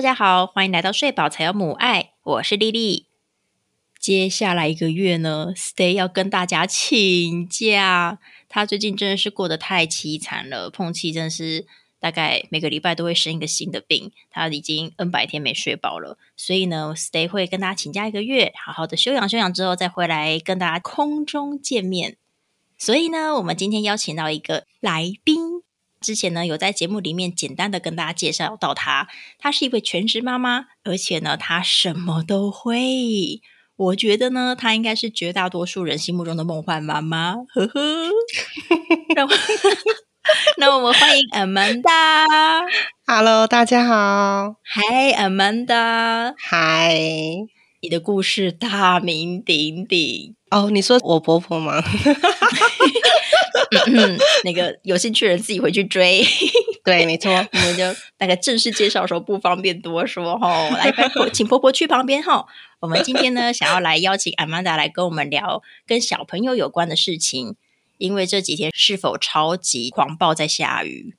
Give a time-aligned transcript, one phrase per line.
[0.00, 3.04] 大家好，欢迎来到睡饱才有母爱，我是丽丽。
[3.98, 11.66] 接下来一个月呢，Stay 要跟大家请假，他最近真的是过得太凄惨了，碰气真的是
[11.98, 22.16] 大概每个礼拜都会生一个新的病，他已经 N 百天没睡饱了，所以呢，Stay 会跟大家请假一个月，好好的休养休养之后再回来跟大家空中见面。
[22.78, 25.60] 所以呢，我们今天邀请到一个来宾。
[26.00, 33.42] 之前呢，有在节目里面简单的跟大家介绍到她，她是一位全职妈妈，而且呢，她什么都会。
[33.76, 37.34] 我觉得呢，她应该是绝大多数人心目中的梦幻妈妈。
[37.34, 38.10] 呵呵，
[39.14, 39.30] 那我
[40.56, 42.26] 那我们欢迎 Amanda。
[43.06, 44.56] Hello，大家好。
[44.64, 46.98] Hi Amanda，嗨。
[47.82, 50.36] 你的故事大名鼎鼎。
[50.50, 51.82] 哦，你说我婆婆吗？
[53.86, 56.24] 嗯，那个有兴趣的人自己回去追。
[56.84, 57.30] 对，没错。
[57.32, 57.84] 我们就
[58.18, 60.92] 那个正式介绍的时候不方便多说哈，来，
[61.32, 62.46] 请婆婆去旁边哈。
[62.80, 67.54] 我们今天呢，想要来邀请 Amanda 来跟我们聊跟小朋友有关的事情，
[67.98, 71.14] 因为这几天是否超级狂暴在下雨？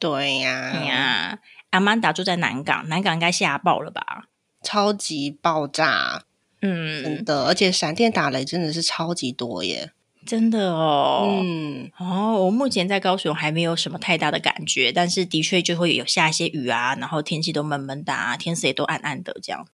[0.00, 1.38] 对呀、哎呀
[1.72, 4.24] ，Amanda 住在南港，南港应该下暴了吧？
[4.62, 6.22] 超级爆炸，
[6.62, 9.90] 嗯真，的，而且闪电打雷真的是超级多耶。
[10.24, 11.40] 真的哦。
[11.42, 19.66] 嗯，哦，我目前在高雄还没有什么太大的感觉，但是的确就会有下一些雨啊，然后天气都闷闷的、啊，天色也都暗暗的，这样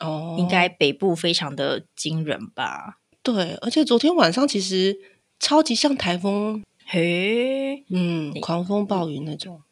[0.00, 2.98] 哦，应该北部非常的惊人吧？
[3.22, 4.98] 对，而且昨天晚上其实
[5.40, 9.62] 超级像台风，嘿，嗯，狂风暴雨那种。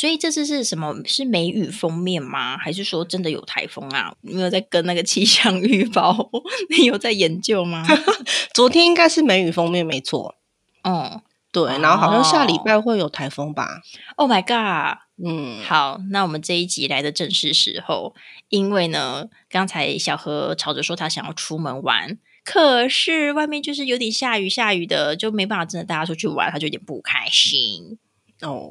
[0.00, 0.94] 所以这次是什么？
[1.04, 2.56] 是梅雨封面吗？
[2.56, 4.14] 还是说真的有台风啊？
[4.22, 6.30] 你有在跟那个气象预报？
[6.70, 7.86] 你有在研究吗？
[8.54, 10.36] 昨天应该是梅雨封面，没错。
[10.84, 11.20] 嗯
[11.52, 13.82] 对，然后好像下礼拜会有台风吧
[14.16, 15.00] ？，Oh my god！
[15.22, 18.14] 嗯，好，那我们这一集来的正是时候，
[18.48, 27.98] 因为呢，刚才小何吵着说他想要出门玩，可是外面就是有点下雨下雨的，就没办法真的带他出去玩，他就有点不开心。
[28.42, 28.70] 哦，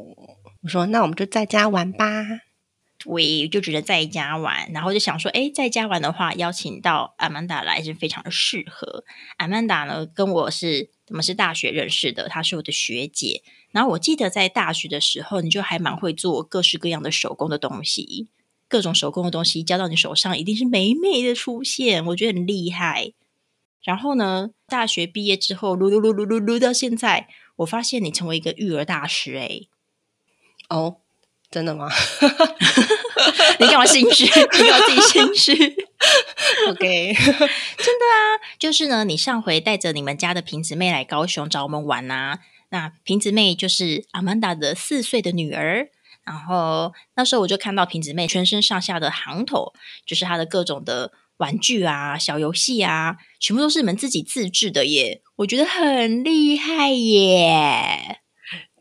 [0.61, 2.05] 我说那我们就在家玩吧。
[3.01, 9.05] 对，就只能在家玩，然后就想说，哎，在家玩的话，邀请到阿曼达来是非常的适合。
[9.37, 13.41] 阿曼达呢，跟我是我们是大学认识的，她是我的学姐。
[13.71, 18.27] 然后我记得在大学的时候，你就还蛮会做各式各样的手工的东西，
[18.67, 23.13] 各种手工的东西交到你手上，一定是美美的出现，我觉得很厉害。
[23.81, 29.68] 然后呢，大学毕业之后，撸撸撸撸撸撸到现在，我发现你成为一个育儿大师、诶
[30.69, 30.97] 哦，
[31.51, 31.89] 真的吗
[33.59, 34.25] 你干嘛心虚？
[34.29, 35.53] 你干嘛自己心虚？？
[36.69, 45.89] OK，真的啊就是呢，你上回带着你们家的瓶子妹来高雄找我们玩啊、那瓶子妹就是阿曼达的四岁的女儿。
[46.25, 49.73] 然后那时候我就看到瓶子妹全身上下的行头，
[50.05, 58.19] 就是她的各种的玩具啊、小游戏啊，全部都是你们自己自制的耶，我觉得很厉害耶。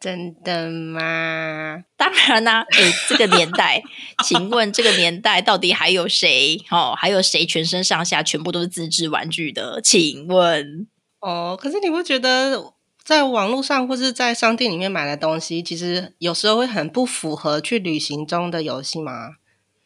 [0.00, 1.84] 真的吗？
[1.96, 3.82] 当然啦、诶，这个年代，
[4.24, 6.60] 请问这个年代到底还有谁？
[6.70, 9.80] 哦，还有谁全身上下全部都是自制玩具的？
[9.82, 10.86] 请问？
[11.20, 12.72] 哦，可是你不觉得
[13.02, 19.36] 在网络上或是在商店里面买的东西，其实有时候会很不符合去旅行中的游戏吗？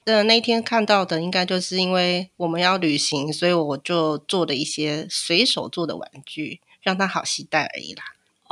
[0.05, 8.03] 呃，那天看到的应该就是因为我们要旅行，所以我就做了一些随手做的玩具，让它好携带而已啦。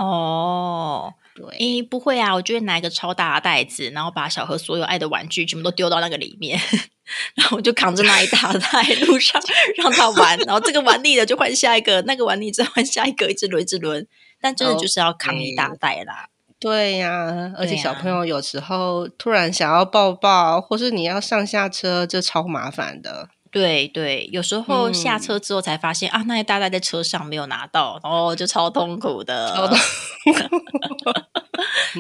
[0.03, 6.59] 哦，对，诶，不会啊，我就会拿一个超大的袋子，然后把小何所有爱的玩具全部都丢到那个里面，
[7.37, 9.41] 然后我就扛着那一大袋路上
[9.77, 14.07] 让他玩，然后这个玩腻了就换下一个，那个玩腻再换下一个，一直轮一直轮。
[14.41, 16.29] 但真的就是要扛一大袋啦。
[16.59, 23.29] 对呀、而且小朋友有时候突然想要抱抱，或是你要上下车，这超麻烦的。
[23.51, 29.55] 对对，有时候嗯下车之后才发现、啊，那一大袋在车上没有拿到，然后就超痛苦的。
[29.55, 29.77] 超痛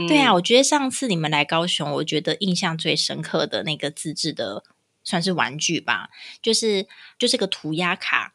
[0.07, 4.63] 对啊，嗯，我觉得上次你们来高雄，我觉得印象最深刻的那个自制的
[5.03, 6.11] 算是玩具吧，
[6.41, 6.87] 就是
[7.19, 8.35] 就是个涂鸦卡，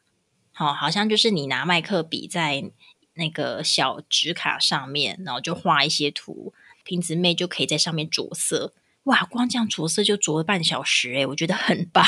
[0.52, 2.72] 好、好像就是你拿麦克笔在
[3.14, 6.54] 那个小纸卡上面，然后就画一些图，
[6.84, 8.74] 瓶子妹就可以在上面着色。
[9.06, 12.04] 哇，光这样着色就着了半小时诶，我觉得很棒。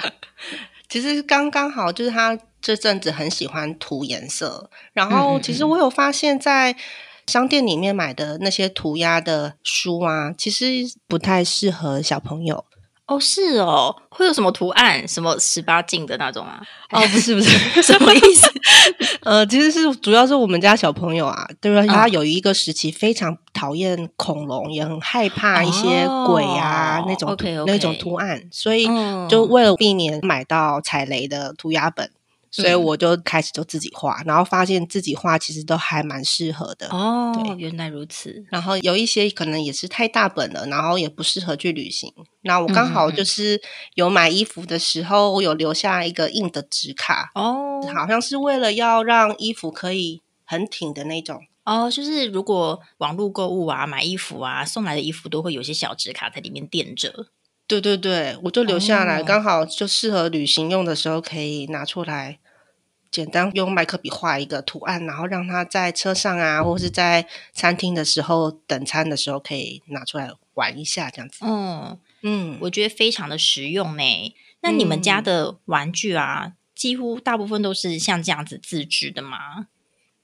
[0.88, 6.76] 其实刚刚好，就是他这阵子很喜欢涂颜色，然后其实我有发现，在
[7.26, 10.66] 商店里面买的那些涂鸦的书啊，其实
[11.06, 12.64] 不太适合小朋友。
[13.12, 15.06] 哦，是哦，会有什么图案？
[15.06, 16.60] 什么十八禁的那种啊？
[16.90, 17.50] 哦，不是不是，
[17.82, 18.50] 什么意思？
[19.22, 21.86] 呃，其实是主要是我们家小朋友啊，对吧？
[21.86, 27.36] 他有一个时期非常讨厌恐龙，也很害怕一些鬼啊、哦那种
[27.66, 32.10] 那种图案，所以嗯就为了避免买到踩雷的涂鸦本，
[32.52, 36.86] 所以嗯我就开始就自己画，然后发现自己画其实都还蛮适合的。
[36.90, 38.44] 哦，对原来如此。
[38.50, 42.12] 然后有一些可能也是太大本了，然后也不适合去旅行。
[42.42, 43.60] 那我刚好就是
[43.94, 51.40] 有买衣服的时候，我有留下一个硬的纸卡，哦，好像是为了要让衣服可以很挺的那种。
[51.64, 57.28] 哦，就是如果网络购物啊、买衣服啊，送来的衣服都会有些小纸卡在里面垫着。
[57.80, 62.38] 对对对，我就留下来，哦刚好就适合旅行用的时候可以拿出来，
[63.10, 71.38] 简单用麦克笔画一个图案，然后让它在车上啊，或是在餐厅的时候等餐的时候可以拿出来玩一下，这样子。
[71.46, 74.34] 嗯，嗯，我觉得非常的实用呢。
[74.60, 79.68] 那你们家的玩具啊，几乎大部分都是像这样子自制的吗？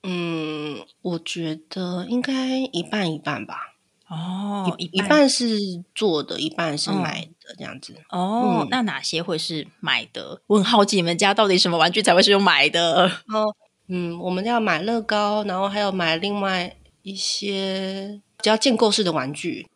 [0.02, 3.74] 嗯，我觉得应该一半一半吧，
[4.08, 5.58] 哦，一一半是
[5.94, 7.94] 做的，一半是嗯买的，这样子。
[8.08, 10.40] 哦，嗯那哪些会是买的？
[10.46, 13.06] 我很好奇，你们家到底什么玩具才会是用买的？
[13.28, 13.55] 哦，
[13.88, 19.66] 嗯，我们要买乐高，然后还有买另外一些比较建构式的玩具。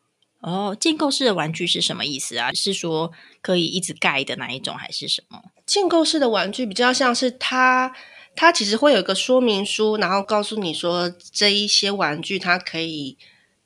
[0.40, 2.52] 哦，建构式的玩具是什么意思啊？
[2.52, 5.40] 是说可以一直盖的那一种，还是什么？
[5.66, 7.94] 建构式的玩具比较像是它，
[8.34, 13.16] 它其实会有一个说明书，然后告诉你说这一些玩具它可以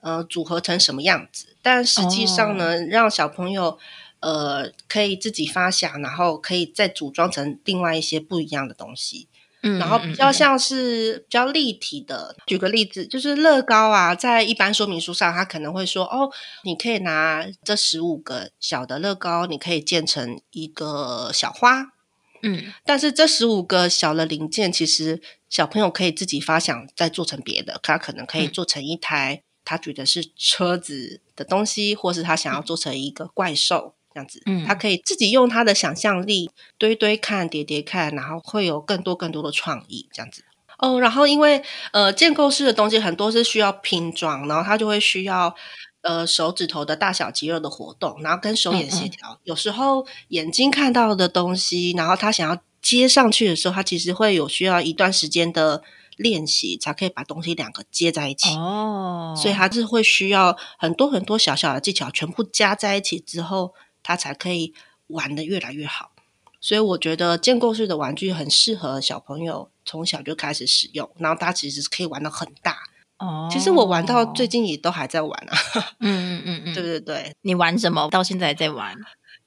[0.06, 3.76] 呃组合成什么样子，但实际上呢，让小朋友
[4.20, 9.26] 呃可以自己发想，然后可以再组装成另外一些不一样的东西。
[9.62, 12.36] 嗯然后比较像是比较立体的。
[12.46, 16.30] 举个例子，就是乐高啊，在一般说明书上，它可能会说，哦，
[16.62, 21.92] 你可以拿这十五个小的乐高，你可以建成一个小花。
[22.42, 27.80] 嗯但是这十五个小的零件，其实小朋友可以自己发想，再做成别的。
[27.82, 33.92] 他可能可以嗯做成一台他觉得是车子的东西，或是他想要做成一个怪兽。
[34.14, 40.42] 这样子，嗯他可以自己用他的想象力堆堆看、叠叠看，然后会有更多更多的创意，这样子。
[40.78, 45.54] 哦，然后因为呃建构式的东西很多是需要拼装，然后它就会需要
[46.00, 49.38] 呃手指头的大小肌肉的活动，然后跟手眼协调。
[49.44, 55.82] 有时候眼睛看到的东西，然后他想要接上去的时候，他其实会有需要一段时间的
[56.16, 58.54] 练习，才可以把东西两个接在一起。
[58.54, 64.74] 哦，所以它是会需要很多很多小小的技巧，全部加在一起之后，它才可以
[65.08, 66.12] 玩的越来越好。
[66.60, 72.76] 所以我觉得建构式的玩具很适合小朋友从小就开始使用，然后它其实是可以玩的很大。
[73.18, 75.56] 哦，其实我玩到最近也都还在玩啊，
[76.00, 77.32] 嗯嗯嗯嗯，对对对。
[77.42, 78.08] 你玩什么？
[78.10, 78.94] 到现在还在玩？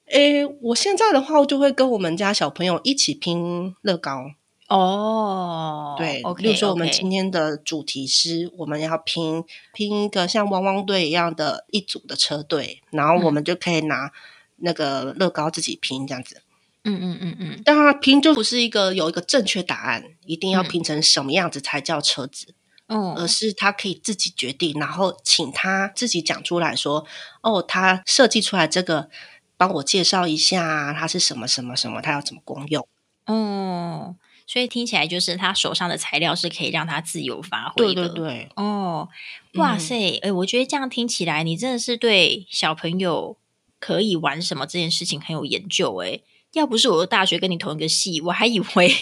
[0.06, 4.32] 诶，我现在的话，我就会跟我们家小朋友一起拼乐高。
[4.70, 9.44] 哦，对例如说我们今天的主题是我们要拼
[9.74, 14.12] 拼一个像汪汪队一样的一组的车队，然后我们就可以拿
[14.56, 16.42] 那个乐高自己拼这样子。
[16.84, 20.68] 嗯嗯嗯嗯，但它拼就不是一个有一个正确答案，一定要嗯。
[20.68, 22.54] 拼成什么样子才叫车子，
[22.86, 27.04] 哦，而是他可以自己决定，然后请他自己讲出来说
[27.42, 29.10] ：“哦，他设计出来这个，
[29.56, 32.86] 帮我介绍一下，它是什么什么什么，它要怎么功用。”
[33.26, 34.16] 哦，
[34.50, 38.08] 所以听起来就是他手上的材料是可以让他自由发挥的。
[38.08, 39.08] 对对，哦，
[39.54, 43.36] 哇嗯塞，哎、我觉得这样听起来，你真的是对小朋友
[43.78, 46.02] 可以玩什么这件事情很有研究。
[46.02, 46.18] 哎，
[46.52, 48.96] 要不是我的大学跟你同一个系，我还以为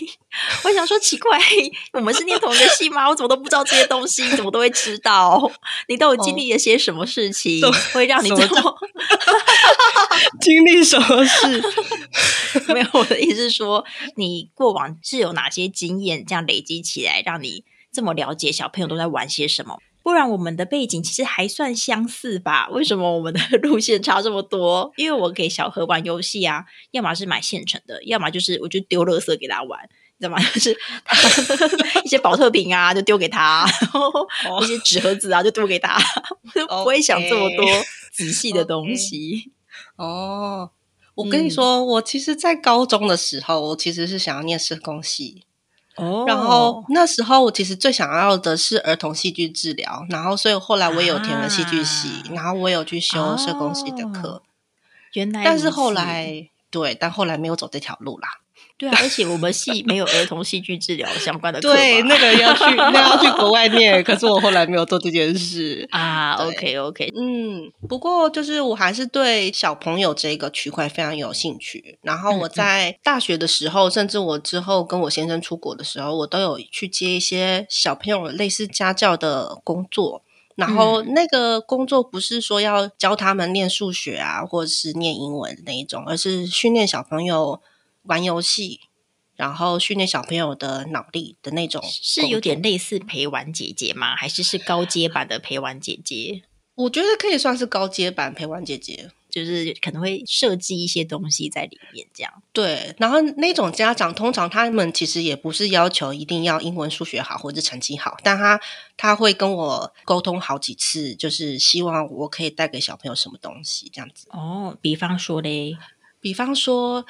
[0.65, 1.41] 我想说奇怪，
[1.95, 3.09] 我们是念同一个系吗？
[3.09, 5.51] 我怎么都不知道这些东西，你怎么都会知道？
[5.89, 7.63] 你都有经历了些什么事情，
[7.95, 8.79] 会让你这么？
[10.41, 11.63] 经历什么事？
[12.75, 13.85] 没有，我的意思是说，
[14.17, 19.79] 你过往是有哪些经验这样累积起来，让你这么了解小朋友都在玩些什么？
[20.09, 22.67] 不然我们的背景其实还算相似吧？
[22.73, 24.91] 为什么我们的路线差这么多？
[24.97, 29.79] 因为我给小何玩游戏啊，要么是买现成的，要么就是我就丢垃圾给他玩，
[30.17, 30.43] 你知道吗？
[30.55, 30.75] 就是
[31.05, 31.15] 他
[32.03, 33.67] 一些保特瓶啊，就丢给他，
[34.45, 36.01] 然后一些纸盒子啊，就丢给他，
[36.43, 37.67] 我 就不会想这么多
[38.11, 39.53] 仔细的东西。
[39.97, 40.71] 哦，
[41.17, 45.43] 我跟你嗯说，我其实，在高中的时候，我其实是想要念社工系，
[45.99, 52.35] 哦然后那时候我其实最想要的是儿童戏剧治疗，然后所以后来我也有填了戏剧系，啊。
[52.35, 54.43] 然后我有去修社工系的课，
[55.13, 58.29] 原来但是后来对，但后来没有走这条路啦。
[58.79, 65.87] 对啊，而且我们系没有儿童戏剧治疗相关的课对，那个要去，那要去国外念，可是我后来没有做这件事。
[65.91, 71.99] 啊，OK OK，嗯，不过就是我还是对小朋友这个区块非常有兴趣。
[72.03, 80.23] 然后嗯我在大学的时候，甚至我之后跟我先生出国的时候，我都有去接一些小朋友类似家教的工作。
[80.55, 87.61] 然后那个工作不是说要教他们念数学啊，或者是念英文那一种，而是训练小朋友
[88.09, 88.81] 玩游戏，
[89.37, 91.83] 然后训练小朋友的脑力的那种。
[91.89, 94.17] 是有点类似陪玩姐姐吗？
[94.17, 96.43] 还是是高阶版的陪玩姐姐？
[96.75, 99.11] 我觉得可以算是高阶版陪玩姐姐。
[99.31, 102.95] 就是可能会设计一些东西在里面，这样对。
[102.97, 108.59] 然后那种家长通常他们其实也不是要求一定要英文、数学好或者成绩好，但他
[108.97, 114.29] 他会跟我沟通好几次，就是希望我可以带给小朋友什么东西这样子。
[114.31, 115.77] 哦，比方说嘞，
[116.23, 117.05] 比方说，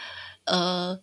[0.49, 0.99] 呃，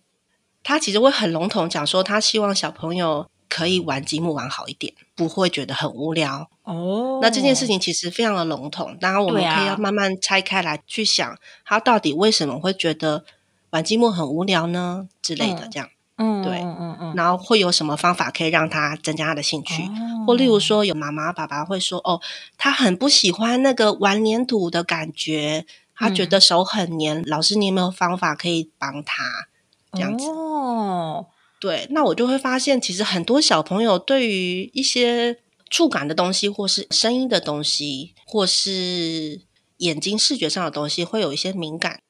[0.62, 3.26] 他其实会很笼统讲说，他希望小朋友。
[3.48, 7.20] 可以玩积木玩好一点，不会觉得很无聊哦。
[7.22, 13.24] 那这件事情其实非常的笼统，当然我们可以要慢慢拆开来去想，他到底为什么会觉得
[13.70, 15.08] 玩积木很无聊呢？
[15.22, 15.88] 之类的这样，
[16.18, 19.88] 嗯，对，嗯嗯，然后会有什么方法可以让他增加他的兴趣？
[20.26, 22.20] 或例如说，有妈妈爸爸会说，哦，
[22.58, 25.64] 他很不喜欢那个玩粘土的感觉，
[25.96, 27.22] 他觉得手很黏。
[27.26, 29.48] 老师，你有没有方法可以帮他
[29.92, 30.26] 这样子？
[30.26, 31.26] 哦。
[31.58, 35.38] 对，那我就会发现，其实很多小朋友对于一些
[35.70, 39.40] 触感的东西，或是声音的东西，或是
[39.78, 42.00] 眼睛视觉上的东西，会有一些敏感。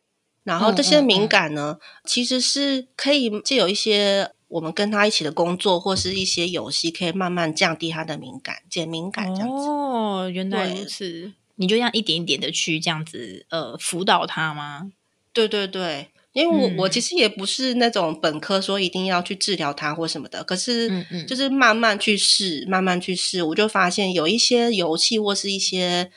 [0.42, 9.54] 然后这些敏感呢，其实是可以借有一些我们跟他一起的工作，或是一些游戏，可以慢慢降低他的敏感，减敏感这样子。
[9.54, 11.32] 哦，原来如此。
[11.56, 14.90] 你就这样一点一点的去这样子呃辅导他吗？
[15.32, 16.08] 对对对。
[16.32, 26.10] 因为我我其实也不是那种本科说一定要去治疗他或什么的，可是就是慢慢去试，慢慢去试，我就发现有一些游戏或是一些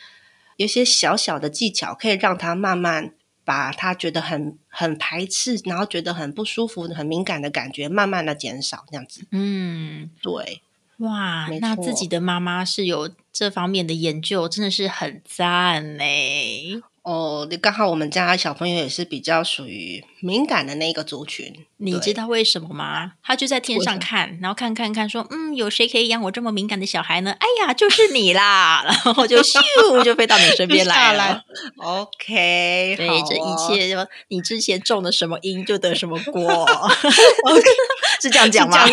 [0.57, 3.13] 有一些小小的技巧，可以让他慢慢
[3.45, 9.21] 把他觉得很很排斥，然后觉得很不舒服、很敏感的感觉，慢慢的减少这样子。
[9.31, 10.61] 嗯，对，
[10.99, 16.81] 哇，那自己的妈妈是有这方面的研究，真的是很赞嘞。
[17.09, 23.13] 哦，刚好我们家小朋友也是比较属于敏感的那个族群，你知道为什么吗？
[23.23, 28.83] 他就在天上看，然后看看看，说：“嗯，有谁可以养我这么敏感的小孩呢？”哎呀，就是你啦！
[28.85, 31.41] 然后就咻就飞到你身边来了。
[31.77, 36.69] OK，对，这一切就你之前种的什么因就得什么果
[38.21, 38.85] 是这样讲吗？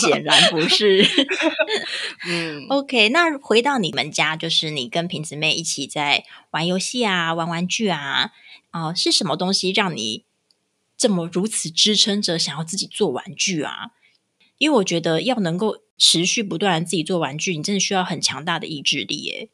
[0.00, 1.06] 显然不是。
[2.26, 6.24] 嗯，OK，那回到你们家，就是你跟瓶子妹一起在。
[6.50, 8.32] 玩游戏啊，玩玩具啊，
[8.70, 10.24] 啊，是什么东西让你
[10.96, 13.90] 这么如此支撑着想要自己做玩具啊？
[14.58, 19.48] 因为我觉得要能够持续不断自己做玩具，你真的需要很强大的意志力耶。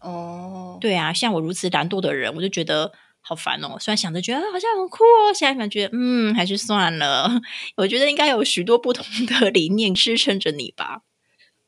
[0.00, 3.76] 哦，对啊，像我如此懒惰的人，我就觉得好烦哦。
[3.78, 7.40] 虽然想着觉得好像很酷哦，现在感觉嗯，还是算了。
[7.76, 11.02] 我觉得应该有许多不同的 理念支撑着你吧。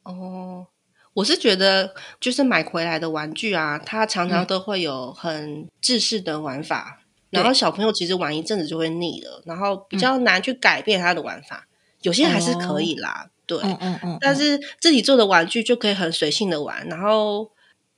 [0.04, 0.68] 哦。
[1.14, 7.00] 我是觉得，就是买回来的玩具啊，它常常都会有很制式的玩法，
[7.30, 11.66] 然后小朋友其实玩一阵子就会腻了，然后比较难去改变他的玩法。
[12.02, 14.18] 有些还是可以啦，对，嗯嗯嗯。
[14.20, 17.50] 但是自己做的玩具就可以很随性的玩，然后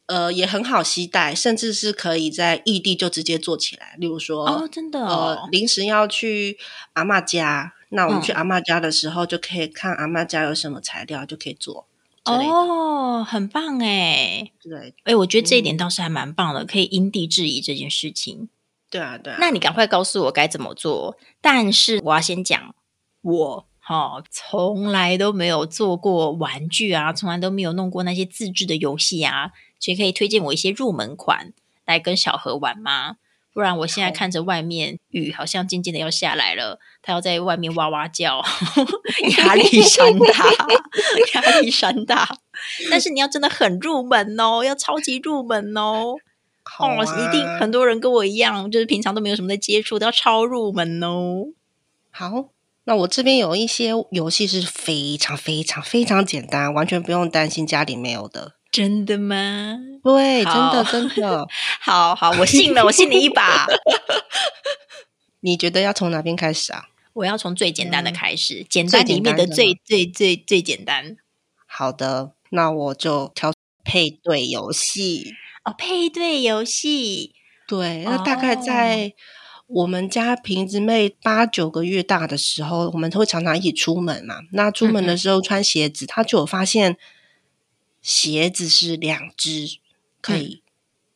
[0.07, 3.95] 呃也很好携带，甚至是可以在异地就直接做起来。
[3.99, 6.59] 例如说，哦，真的，呃，临时要去
[6.95, 11.87] 阿妈家，那我们去阿妈家的时候，就可以看阿妈家有什么材料，就可以做。
[12.25, 14.53] 哦，很棒哎！
[14.63, 18.49] 对，哎，我觉得这一点倒是还蛮棒的，可以因地制宜这件事情。
[18.89, 19.37] 对啊，对啊。
[19.41, 21.17] 那你赶快告诉我该怎么做。
[21.41, 22.75] 但是我要先讲，
[23.23, 29.51] 我哈从来都没有做过玩具啊，从来都没有弄过那些自制的游戏啊，
[29.81, 31.53] 所以可以推荐我一些入门款
[31.85, 33.17] 来跟小何玩吗？
[33.53, 38.43] 不然我现在看着外面雨好像渐渐的要下来了，他要在外面哇哇叫，
[39.39, 40.51] 压力山大，
[41.35, 42.27] 压力山大。
[42.91, 46.15] 但是你要真的很入门哦，要超级入门哦，
[46.81, 51.47] 哦，一定很多人跟我一样，就是平常都没有什么在接触，都要超入门哦。
[52.11, 52.49] 好，
[52.85, 58.55] 那我这边有一些游戏是非常非常非常简单，完全不用担心家里没有的。
[58.73, 59.79] 真的吗？
[60.03, 61.47] 对，真的真的，
[61.79, 63.67] 好好，我信了，我信你一把。
[65.41, 66.87] 你觉得要从哪边开始啊？
[67.13, 71.19] 我要从最简单的开始，简单里面的最最最最简单。
[71.67, 73.53] 好的，那我就挑
[73.85, 77.35] 配对游戏哦，配对游戏。
[77.69, 79.13] 对，那大概在
[79.67, 84.37] 我们家瓶子妹八九个月大的时候，我们都会常常一起出门嘛。
[84.53, 86.97] 那出门的时候穿鞋子，他就有发现。
[88.03, 89.79] 鞋子是两只
[90.21, 90.63] 可以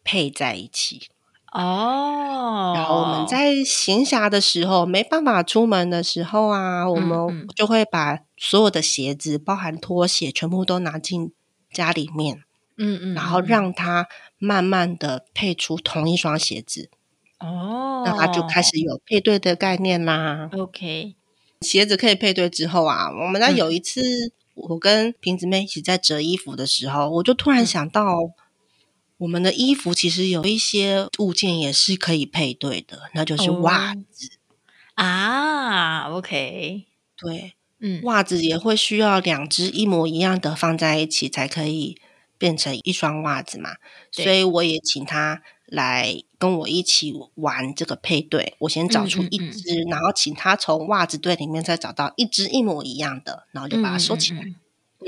[0.02, 1.08] 配在一起。
[1.52, 11.32] 哦，然后我们在闲暇的时候没办法出门的时候啊，我们就会把所有的鞋子，包含拖鞋，全部都拿进
[11.72, 12.42] 家里面，
[12.76, 13.46] 嗯嗯，然后嗯。
[13.46, 14.06] 让它
[14.38, 16.90] 慢慢的配出同一双鞋子，
[17.38, 20.50] 哦，那它就开始有配对的概念啦。
[20.52, 21.14] OK，
[21.62, 23.56] 鞋子可以配对之后啊，我们家嗯。
[23.56, 24.02] 有一次，
[24.56, 27.66] 我跟瓶子妹一起在折衣服的时候，我就突然嗯。
[27.66, 28.32] 想到，
[29.18, 34.30] 我们的衣服其实有一些物件也是可以配对的，那就是袜哦子。
[34.94, 36.84] 啊，OK，
[37.16, 42.00] 对，嗯，袜子也会需要两只一模一样的放在一起才可以
[42.38, 43.76] 变成一双袜子嘛，
[44.10, 48.54] 所以我也请他来跟我一起玩这个配对。
[48.60, 54.42] 我先找出一嗯嗯嗯只，然后请他从袜子队里面再找到一只一模一样的，然后就把它收起来。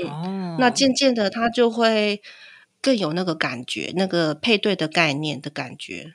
[0.01, 0.57] 嗯。
[0.59, 2.21] 那渐渐的，他就会
[2.81, 6.13] 更有那个感觉，那个配对的概念的感觉。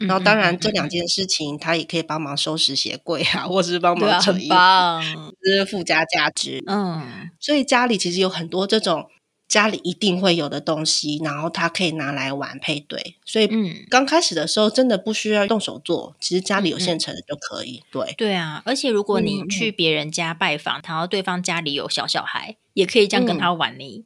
[0.00, 5.02] 嗯，然后，当然嗯这两件事情，他也可以帮忙收拾鞋柜啊，或者是帮忙整衣服，棒，
[5.40, 6.62] 这是附加价值。
[6.66, 9.08] 嗯所以家里其实有很多这种
[9.46, 13.16] 家里一定会有的东西，然后他可以拿来玩配对。
[13.24, 17.82] 所以嗯，刚开始的时候，真的不需要动手做，其实家里有现成的就可以。
[17.90, 24.04] 对，对啊，而且如果你去别人家拜访，然后对方家里有小小孩，也可以这样跟他玩呢。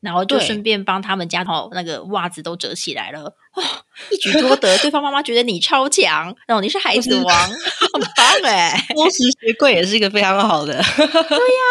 [0.00, 3.24] 然后就顺便帮他们家哦，那个袜子都折起来了，
[3.56, 3.64] 哇、
[4.10, 4.76] 一举多 得。
[4.78, 8.86] 对方妈妈觉得你超强，然后你是孩子王， 很棒哎！
[8.94, 10.74] 多时鞋柜也是一个非常好的。
[10.96, 11.62] 对呀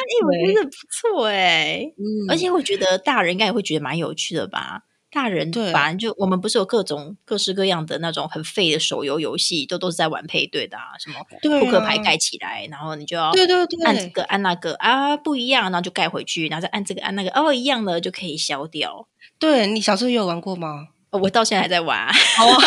[0.00, 1.80] 哎，我觉得不错哎。
[1.98, 4.82] 嗯而且我觉得大人应该也会觉得蛮有趣的吧。
[5.14, 19.06] 大人对反正就我们不是有各种各式各样的那种很废的手游游戏，都都是在玩配对的啊，什么扑克牌啊盖起来，然后你就要对对对，按这个按那个啊不一样，然后就盖回去，然后再按这个按那个哦一样的就可以消掉。
[19.38, 20.88] 对你小时候也有玩过吗？
[21.10, 22.60] 哦我到现在还在玩、啊，哦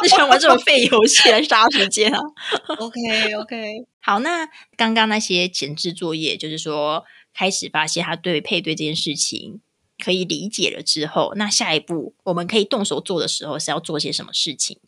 [0.00, 2.20] 就想玩这种废游戏来杀时间啊。
[2.78, 9.60] ，OK OK， 好，那刚刚那些前置作业，就是说开始发现他对配对这件事情
[10.02, 14.78] 可以理解了之后，那下一步我们可以动手做的时候是要做些什么事情？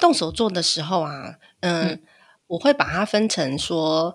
[0.00, 2.02] 动手做的时候啊，嗯，嗯。
[2.48, 4.14] 我会把它分成说，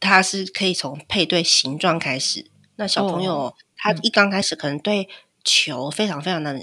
[0.00, 2.50] 它是可以从配对形状开始。
[2.76, 5.06] 那小朋友、他一刚开始可能对
[5.44, 6.54] 球非常非常的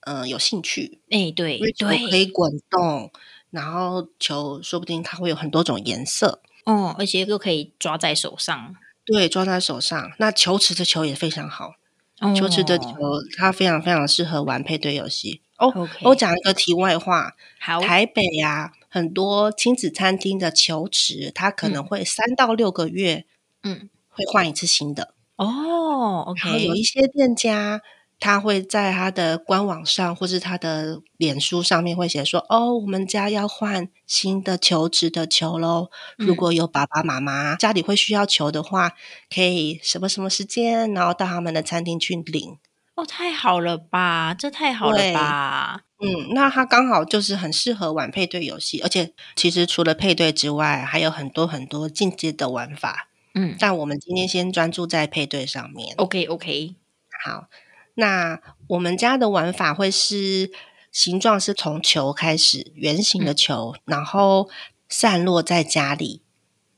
[0.00, 1.56] 嗯、呃有兴趣，哎、对。
[1.56, 3.10] 因为球可，以滚动，
[3.50, 8.76] 然后球说不定它会有很多种颜色，哦，而且又可以抓在手上，
[9.06, 10.12] 对，抓在手上。
[10.18, 11.76] 那球池的球也非常好，
[12.22, 12.88] 哦、球池的球
[13.36, 15.42] 它非常非常适合玩配对游戏。
[15.58, 23.24] 哦我讲一个题外话，好，台北呀、很多亲子餐厅的球池，它可能会三到六个月
[23.62, 25.14] 嗯，会换一次新的。
[25.36, 27.80] 哦，OK，有一些店家，
[28.22, 35.90] 他会在他的官网上或是他的脸书上面会写说：“哦，我们家要换新的球池的球喽。
[36.16, 38.92] 如嗯果有爸爸妈妈家里会需要球的话，
[39.34, 42.58] 可以什么什么时间，然后到他们的餐厅去领。”
[42.94, 53.08] 哦，太好了吧，这太好了吧，嗯，那他刚好就是很适合玩配对游戏，而且其实除了配对之外，还有很多很多进阶的玩法。
[53.34, 55.94] 嗯但我们今天先专注在配对上面。
[55.96, 56.76] ，OK OK，
[57.24, 57.46] 好，
[57.94, 60.50] 那我们家的玩法会是
[60.90, 64.48] 形状是从球开始，圆形的球，然后
[64.88, 66.22] 散落在家里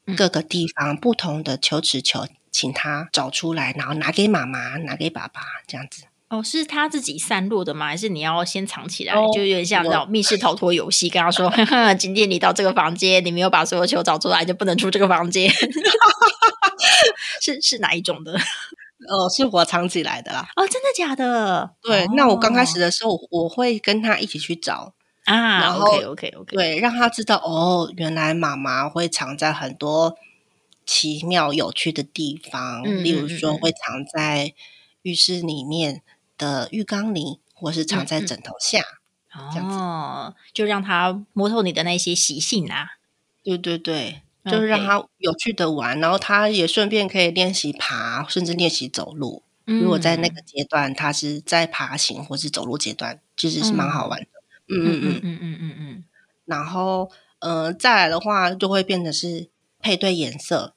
[0.06, 6.04] 嗯各个地方不同的球池球，请他找出来，然后拿给妈妈，拿给爸爸，这样子。
[6.28, 7.86] 哦，是他自己散落的吗？
[7.86, 9.14] 还是你要先藏起来？
[9.14, 15.48] 哦就有点像那种密室逃脱游戏，跟他说：“呵呵，今天你到这个房间，你没有把所有球找出来，就不能出这个房间。
[17.40, 18.36] 是”是哪一种的？
[19.08, 20.46] 哦，是我藏起来的啦。
[20.56, 21.74] 哦，真的假的？
[21.82, 30.16] 对，哦那我刚开始的时候，我会跟他一起去找，啊然后，OK OK OK，对，让他知道哦，原来妈妈会藏在很多
[30.86, 34.52] 奇妙有趣的地方，嗯例如说会藏在
[35.02, 36.02] 浴室里面
[36.36, 38.82] 的浴缸里，或是藏在枕头下。
[39.52, 42.98] 这样子哦，就让他摸透你的那些习性啊。
[43.42, 49.42] 对对对，就是让他有趣的玩然后他也顺便可以练习爬甚至练习走路。
[49.64, 54.26] 如果在那个阶段他是在爬行或是走路阶段其实是蛮好玩的。
[54.68, 55.20] 嗯嗯嗯。
[55.22, 56.04] 嗯嗯嗯嗯。
[56.44, 59.48] 然后呃再来的话就会变得是
[59.80, 60.74] 配对颜色。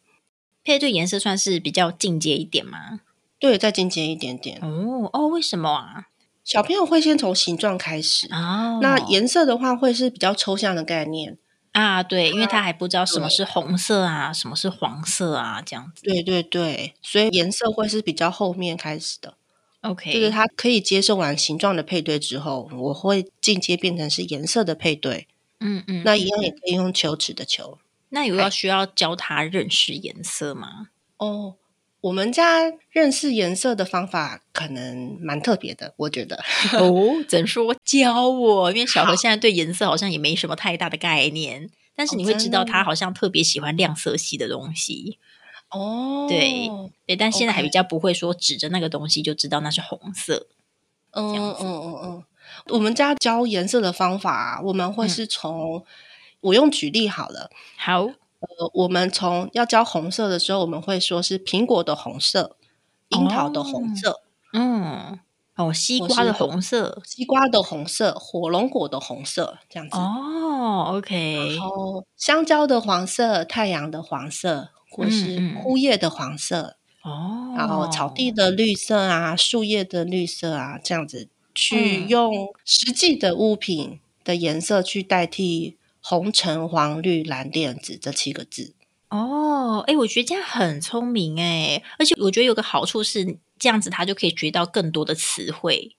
[0.64, 3.02] 配对颜色算是比较进阶一点吗？
[3.40, 4.60] 对再进阶一点点。
[4.62, 6.08] 哦哦为什么啊？
[6.44, 8.80] 小朋友会先从形状开始哦。
[8.82, 11.38] 那颜色的话会是比较抽象的概念
[11.78, 16.02] 啊，对，因为他还不知道什么是红色啊，什么是黄色啊，这样子。
[16.02, 19.36] 对对对，所以颜色会是比较后面开始的
[19.82, 25.28] ，OK，就是他可以接受完形状的配对之后，我会进阶变成是颜色的配对。
[25.60, 27.78] 嗯嗯，那一样也可以用球尺的球
[28.10, 30.88] 那有要需要教他认识颜色吗？
[31.18, 31.58] 哦。
[32.08, 36.42] 我们家认识颜色的方法可能蛮特别的，我觉得。
[36.80, 38.72] 哦，怎说教我？
[38.72, 45.18] 因为小何好现在对颜色好像也没什么太大的概念，但是你会知道他好像特别喜欢亮色系的东西。
[45.70, 46.70] 哦对
[47.06, 50.48] 对，但现在还比较不会说指着那个东西就知道那是红色。
[51.12, 52.24] 嗯嗯嗯嗯，
[52.70, 55.84] 我们家教颜色的方法，我们会嗯是从、
[56.40, 57.50] 我用举例好了。
[57.76, 62.56] 好，呃，我们从要教红色的时候，我们会说是苹果的红色、
[63.10, 64.22] 樱桃的红色、
[64.54, 65.20] 嗯，
[65.56, 67.02] 哦，西瓜的是红色。
[67.04, 69.98] 西瓜的红色、火龙果的红色这样子。
[69.98, 85.77] 哦，OK，然后香蕉的黄色、太阳的黄色，或是枯叶的黄色，哦，然后草地的绿色啊、树叶的绿色啊，这样子去嗯用实际的物品的颜色去代替
[86.10, 88.74] 红、橙、黄、绿、蓝、靛、紫这七个字。
[89.10, 95.98] 哦，哎，我觉得这样很聪明哎，而且我觉得有个好处是，这样子他就可以学到更多的词汇。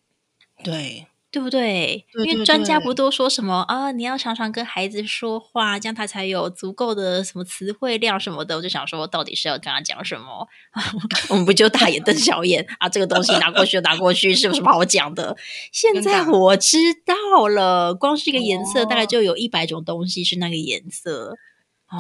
[0.65, 2.07] 对，对不对？
[2.25, 3.93] 因为专家不都说什么啊？
[3.93, 8.57] 你要常常跟孩子说话，这样他才有足够的什么词汇量什么的。
[8.57, 10.49] 我就想说，到底是要跟他讲什么？
[11.29, 12.89] 我们不就大眼瞪小眼啊？
[12.89, 15.37] 这个东西拿过去就拿过去，是有什么好讲的？
[15.71, 21.37] 现在我知道了，光是一个颜色，大概哦就有一百种东西是那个颜色。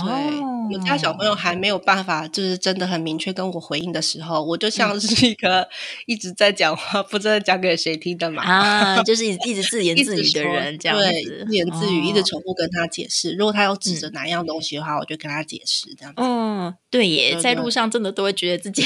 [0.04, 5.66] 对，我家小朋友还没有办法，就是真的很明确跟我回应的时候，我就嗯像是一个
[6.04, 8.42] 一直在讲话，不知道讲给谁听的嘛。
[8.42, 13.32] 啊， 就是一直一直自言自语的人，这样对，子，自言自语，一直哦重复跟他解释。
[13.32, 16.20] 如果他要指着哪样东西的话，我就跟他解释，这样子。
[16.22, 18.84] 嗯，对耶，对对在路上真的都会觉得自己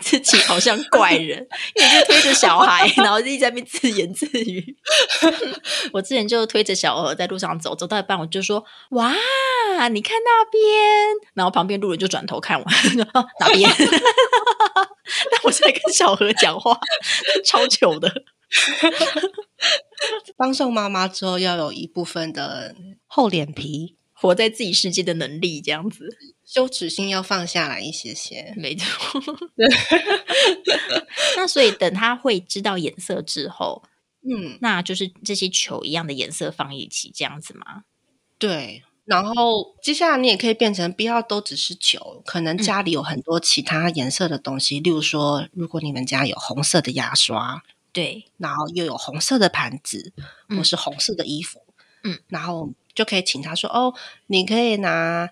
[0.00, 4.76] 自己好像怪人，因为就推着小孩， 然后一直在那边自言自语。
[5.92, 9.14] 我之前就推着小鹅在路上走，走到一半我就说：“哇，
[9.92, 10.62] 你看那边。”
[11.34, 12.64] 然后旁边路人就转头看我，
[13.40, 13.70] 哪边？
[15.30, 16.78] 但我在跟小何讲话，
[17.44, 18.24] 超糗的。
[20.36, 22.74] 当上妈妈之后，要有一部分的
[23.06, 28.54] 厚脸皮，活在自己世界的能力，这样子羞耻心要放下来一些些。
[28.56, 29.20] 没错。
[31.36, 33.82] 那所以等他会知道颜色之后，
[34.22, 37.82] 嗯，那就是这些球一样的颜色放一起，这样子吗？
[38.38, 38.82] 对。
[39.10, 50.12] 然后接下来你也可以变成不要都只是球，可能家里有很多其他颜色的东西，例如说，如果你们家有红色的牙刷，对，然后又有红色的盘子，
[50.48, 51.60] 嗯或是红色的衣服，
[52.04, 53.92] 嗯，然后就可以请他说：“哦，
[54.28, 55.28] 你可以拿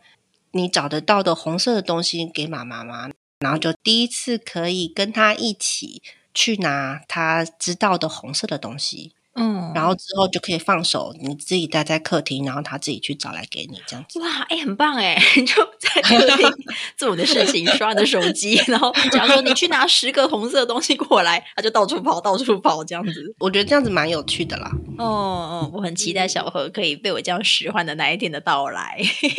[0.51, 6.03] 你找得到的红色的东西给妈妈吗？”然后就第一次可以跟他一起
[6.35, 14.18] 去拿他知道的红色的东西，嗯然后之后就可以放手，你自己待在客厅，然后他自己去找来给你，这样子。
[14.20, 15.16] 哇，哎、很棒哎！
[15.37, 16.48] 你 就在客厅
[16.96, 23.35] 做你的事情，刷你的手机，然后假如说你去拿十个红色的东西过来，他就到处跑，到处跑这样子。
[23.38, 24.70] 我觉得这样子蛮有趣的啦。
[24.98, 28.98] 哦哦，我很期待小何可以被我这样使唤的那一天的到来。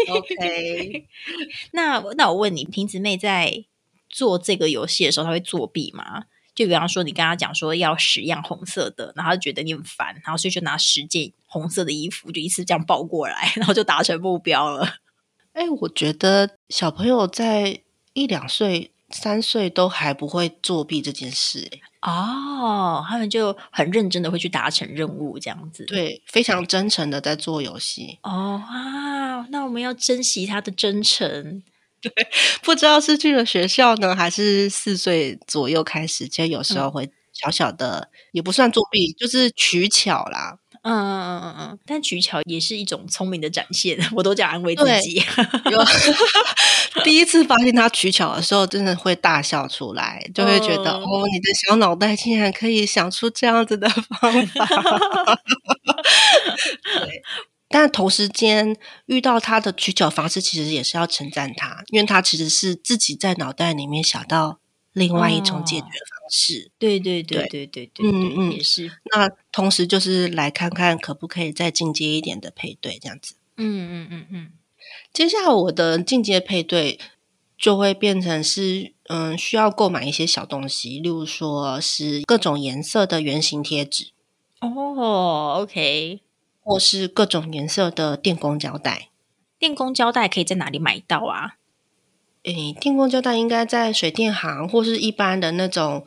[0.10, 1.06] OK，
[1.74, 3.66] 那那我问你，瓶子妹在
[4.10, 6.24] 做这个游戏的时候，她会作弊吗？
[6.60, 14.96] 就比方说，你跟他讲说要十样红色的，然后她就觉得你很烦，然后所以就拿十件红色的衣服，就一次这样抱过来， 然后就达成目标了。
[15.54, 17.80] 哎，我觉得小朋友在
[18.12, 28.20] 一两岁、三岁都还不会作弊这件事、哎哦，他们就很认真的会去达成任务，这样子。，对，非常真诚的在做游戏。
[28.24, 31.64] 哦啊，那我们要珍惜他的真诚。
[32.64, 40.58] 不知道是去了学校呢，还是四岁左右开始，其实有时候会小小的，也不算作弊，就是取巧啦。
[40.82, 45.22] 嗯嗯嗯嗯嗯，但取巧也是一种聪明的展现，我都这样安慰自己。
[47.04, 54.66] 第一次发现他取巧的时候，真的会大笑出来，就会觉得、嗯哦，你的小脑袋竟然可以想出这样子的方法。
[56.84, 57.22] 对，
[57.70, 64.60] 但同时间遇到他的取巧方式，其实也是要称赞他，因为他其实是自己在脑袋里面想到
[64.92, 66.72] 另外一种解决方式。
[66.80, 68.92] 对对对对对对，嗯嗯也是。
[69.14, 73.36] 那同时就是来看看可不可以再进阶一点的配对，这样子。
[73.58, 74.52] 嗯嗯嗯嗯，
[75.14, 77.00] 接下来我的进阶配对
[77.58, 84.12] 就会变成是，嗯，需要购买一些小东西，例如说是各种颜色的圆形贴纸，
[84.62, 86.22] 哦，OK。
[86.70, 89.10] 或是各种颜色的电工胶带。
[89.58, 91.56] 电工胶带可以在哪里买到啊？
[92.44, 96.06] 诶，电工胶带应该在水电行或是一般的那种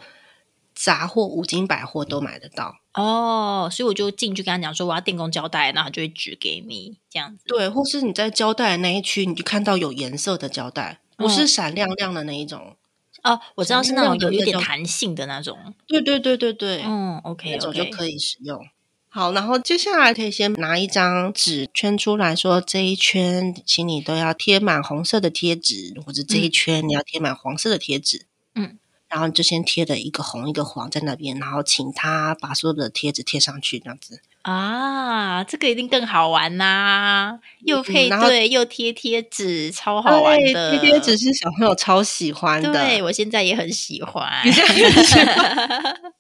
[0.73, 2.77] 杂货、五金百货都买得到。
[2.95, 7.43] 哦，所以我就进去跟他讲说我要电工胶带，然后他就会指给你这样子。
[7.49, 12.77] 对，或是你在胶带的那一区，你就看到有颜色的胶带，不是闪亮亮的那一种。
[13.25, 15.75] 哦，我知道是那种有一点弹性的那种。
[15.87, 18.65] 对对对对对，嗯，OK 那种就可以使用。
[19.15, 28.25] 好，然后接下来可以先拿一张纸圈出来说，这一圈请你都要贴满红色的贴纸，或者这一嗯圈你要贴满黄色的贴纸。
[28.55, 34.23] 嗯，然后就先贴了一个红一个黄在那边，然后请他把所有的贴纸贴上去，这样子。
[34.43, 40.71] 啊，这个一定更好玩呐、又配对、又贴贴纸，超好玩对的。
[40.79, 42.73] 贴贴纸是小朋友超喜欢的。
[42.73, 44.29] 对我现在也很喜欢。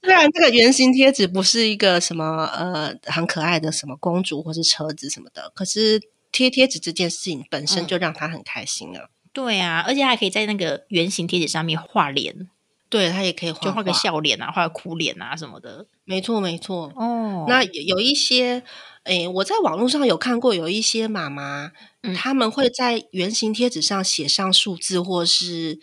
[0.02, 9.10] 虽然这个圆形贴纸不是一个什么呃很可爱的什么公主或是车子什么的，可是贴贴纸这件事情本身嗯就让他很开心了。
[9.32, 12.48] 对啊，而且还可以在那个圆形贴纸上面画脸，
[12.92, 15.86] 对他也可以画就画个笑脸啊，画个哭脸啊什么的。
[16.04, 16.92] 没错没错。
[16.94, 18.62] 哦那有有一些，
[19.04, 25.80] 诶，我在网络上有看过，有一些妈妈，嗯他们会在圆形贴纸上写上数字，或是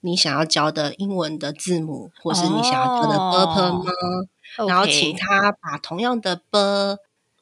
[0.00, 6.96] 你想要教的英文的字母，或是你想要教的 b p 哦呢，然后请他把同样的 b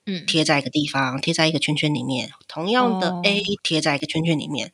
[0.07, 4.73] 嗯贴在一个地方，贴在一个圈圈里面，同样的哦 a 贴在一个圈圈里面，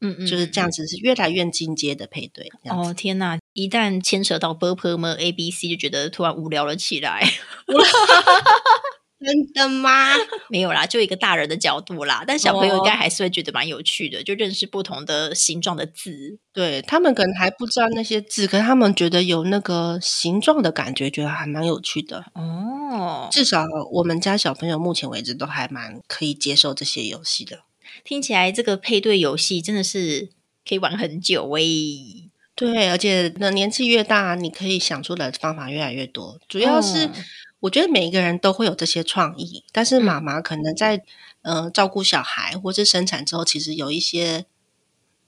[0.00, 2.48] 嗯嗯，就是这样子，是越来越进阶的配对。
[2.62, 3.39] 这样子哦天哪！
[3.52, 7.28] 一旦牵扯到 b u r p l e A B C，就觉得突然无聊了起来。
[9.22, 10.14] 真的吗？
[10.48, 16.38] 没有啦，就一个大人的角度啦，但小朋友应哦该还是会觉得蛮有趣的，就认识不同的形状的字。
[16.54, 22.24] 对他们可能还不知道那些字，可是他们觉得有那个形状的感觉，觉得还蛮有趣的。
[22.34, 27.64] 哦，至少我们家小朋友目前为止都还蛮可以接受这些游戏的。
[28.02, 30.30] 听起来这个配对游戏真的是
[30.66, 32.29] 可以玩很久诶、
[32.60, 36.38] 对，而且那，年纪越大，你可以想出的方法越来越多。
[36.48, 37.12] 主要是、嗯
[37.60, 41.02] 我觉得每一个人都会有这些创意，但是嗯妈妈可能在、
[41.42, 44.46] 呃照顾小孩或是生产之后，其实有一些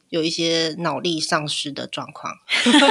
[0.09, 2.33] 有一些脑力丧失的状况。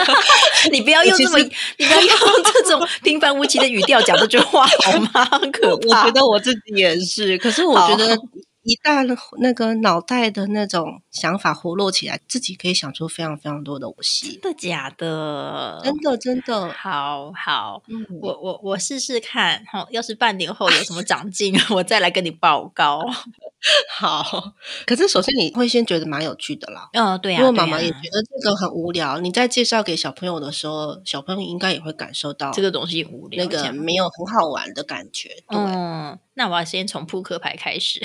[0.72, 2.10] 你不要 用这么，你不要用
[2.54, 5.26] 这种平凡无奇的语调讲这句话好吗？
[5.42, 6.06] 很可我怕。
[6.06, 8.16] 觉得我自己也是，可是我好觉得
[8.64, 14.52] 一旦那个脑袋的那种想法活络起来，自己可以想出非常非常多的武器真。
[14.52, 15.82] 的假的？
[15.84, 23.02] 真的真的，好好，嗯，我我我试试看哈，要是半年后有什么长进， 我再来跟你报告。
[23.94, 24.54] 好。
[24.86, 26.90] 可是首先你会先觉得蛮有趣的啦。
[26.94, 35.30] 嗯、对啊，因为妈妈也觉得这个很无聊，你在介绍给小朋友的时候，小朋友应该也会感受到这个东西无聊，那个没有很好玩的感觉。
[35.48, 38.02] 对，嗯，那我要先从扑克牌开始，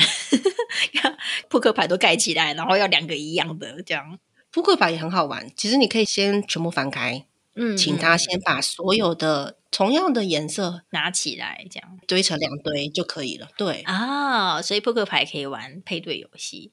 [1.48, 4.18] 扑克牌都盖起来，然后要两个一样的这样。
[4.52, 5.50] 扑克牌也很好玩。
[5.54, 13.48] 其实你可以先全部翻开，嗯，请嗯他先把所有的同样的颜色拿起来这样堆成两堆就可以了。
[13.56, 16.72] 对，啊，所以扑克牌可以玩配对游戏。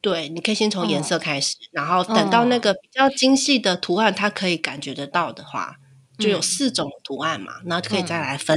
[0.00, 5.76] 对，你可以先从颜哦色开始，然后等到那个比较精细的图案，它可以感觉得到的话，
[6.18, 8.54] 就有嗯四种图案嘛，然后可以再来分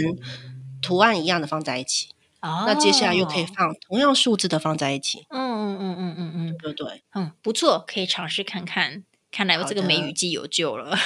[0.82, 2.10] 图案一样的放在一起。
[2.42, 7.04] 哦，那接下来又可以放同样数字的放在一起，嗯嗯嗯嗯嗯嗯对不对？
[7.16, 9.04] 嗯，不错，可以尝试看看。
[9.38, 10.98] 看来我这个梅雨季有救了。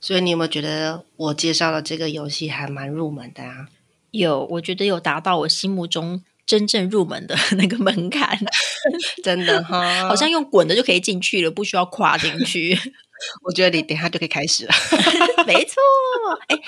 [0.00, 3.68] 所以你有没有觉得我介绍的这个游戏还蛮入门的啊？
[4.12, 8.38] 有，我觉得有达到我心目中真正入门的那个门槛，
[9.22, 12.74] 真的 哈，好像用滚的就可以进去了，不需要跨进去。
[13.42, 14.72] 我觉得你等一下就可以开始了。
[15.46, 15.74] 没错，
[16.48, 16.58] 哎，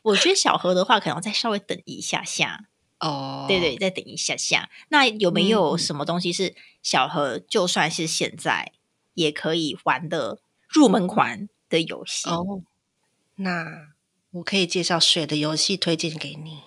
[0.00, 2.64] 我觉得小何的话可能再稍微等一下下，
[3.00, 4.70] 哦对对，再等一下下。
[4.88, 6.54] 那有没有嗯什么东西是
[6.86, 8.70] 小何就算是现在
[9.14, 12.30] 也可以玩的入门款的游戏？
[12.30, 12.62] 哦，
[13.34, 13.88] 那
[14.30, 16.60] 我可以介绍水的游戏推荐给你。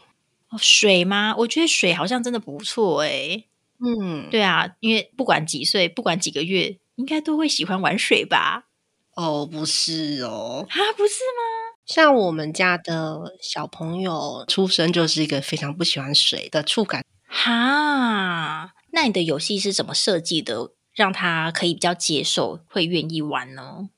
[0.50, 1.34] 哦水吗？
[1.38, 3.46] 我觉得水好像真的不错哎。
[3.80, 8.66] 嗯，对啊，因为不管几岁，不管几个月，应该都会喜欢玩水吧？
[9.16, 11.78] 哦，不是哦，啊，不是吗？
[11.86, 17.06] 像我们家的小朋友出生就是一个非常不喜欢水的触感。
[17.26, 23.90] 哈，那你的游戏是怎么设计的，让他可以比较接受，会愿意玩呢？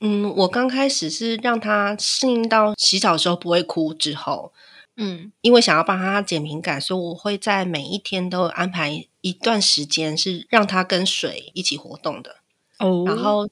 [0.00, 4.52] 嗯，我刚开始是让他适应到洗澡的时候不会哭之后，
[4.96, 12.38] 嗯因为想要帮他减敏感，所以我会在每一天都安排一段时间是让他跟水一起活动的。
[12.78, 13.48] 哦然后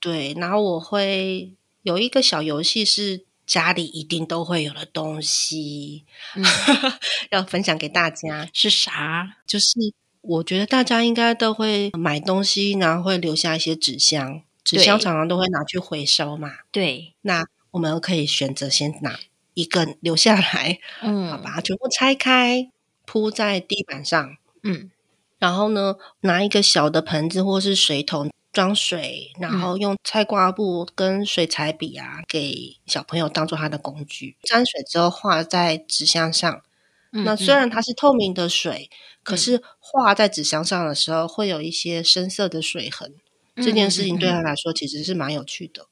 [0.00, 6.42] 对，然后我会有一个小游戏是家里一定都会有的东西，嗯
[7.30, 8.48] 要分享给大家。
[8.52, 9.36] 是啥？
[9.46, 9.78] 就是
[10.26, 16.50] 我觉得大家应该都会买东西，然后会留下一些纸箱，纸箱常常都会拿去回收嘛。
[16.72, 19.18] 对，那我们可以选择先拿
[19.54, 22.70] 一个留下来，嗯，好把它全部拆开，
[23.04, 24.36] 铺在地板上。
[24.62, 24.90] 嗯。
[25.38, 34.36] 然后呢，拿一个小的盆子或是水桶，装水，然后用菜瓜布跟水彩笔啊，给小朋友当做他的工具。
[34.42, 36.62] 沾水之后画在纸箱上，
[37.10, 38.88] 那虽然它是透明的水，
[39.22, 39.62] 可是
[40.02, 43.14] 画在纸箱上的时候会有一些深色的水痕。
[43.56, 45.86] 这件事情对他来说其实是蛮有趣的。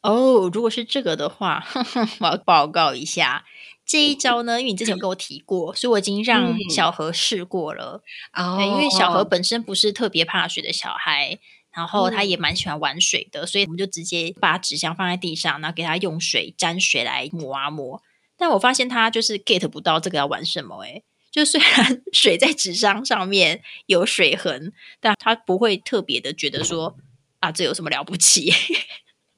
[0.00, 1.64] 哦，如果是这个的话，
[2.20, 3.44] 我要报告一下
[3.84, 8.02] 这一招呢，因为你之前有跟我提过，所以我已经让小何试过了。
[8.32, 11.38] 哦，因为小何本身不是特别怕水的小孩。
[11.74, 18.02] 然后他也蛮喜欢玩水的，所以我们就直接把纸箱放在地上，然后给他用水沾水来磨啊抹。
[18.36, 21.02] 但我发现他就是 get 不到这个要玩什么，诶
[21.32, 26.96] 就虽然 水在纸张上面有水痕，但他不会特别的觉得说
[27.40, 28.52] 啊，这有什么了不起？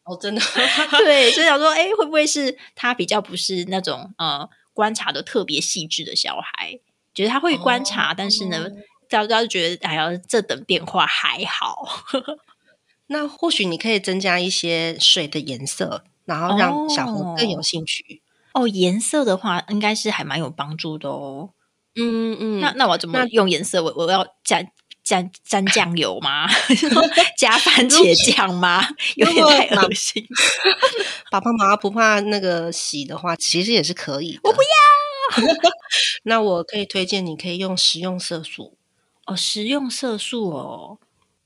[0.05, 0.43] 哦，真的
[0.99, 6.81] 对，所以想说，哎，会不会是他比较不是那种呃观察的特别细致的小孩？
[7.15, 8.69] 觉得他会观察，但是呢？
[9.09, 11.87] 大家就觉得，哎呀，这等变化还好。
[13.07, 18.23] 那或许你可以增加一些水的颜色，然后让小红更有兴趣。
[18.55, 21.51] 哦，颜色的话，应该是还蛮有帮助的哦。
[21.97, 23.83] 嗯嗯，那那我怎么用颜色？
[23.83, 24.67] 我我要沾
[25.05, 26.49] 沾沾酱油吗？
[27.39, 28.85] 加番茄酱吗？
[29.17, 30.25] 有点太恶心。
[31.31, 34.39] 爸爸妈妈不怕那个洗的话，其实也是可以。
[34.43, 34.69] 我不要。
[36.25, 38.77] 那我可以推荐，你可以用食用色素。
[39.27, 40.99] 哦，食用色素哦，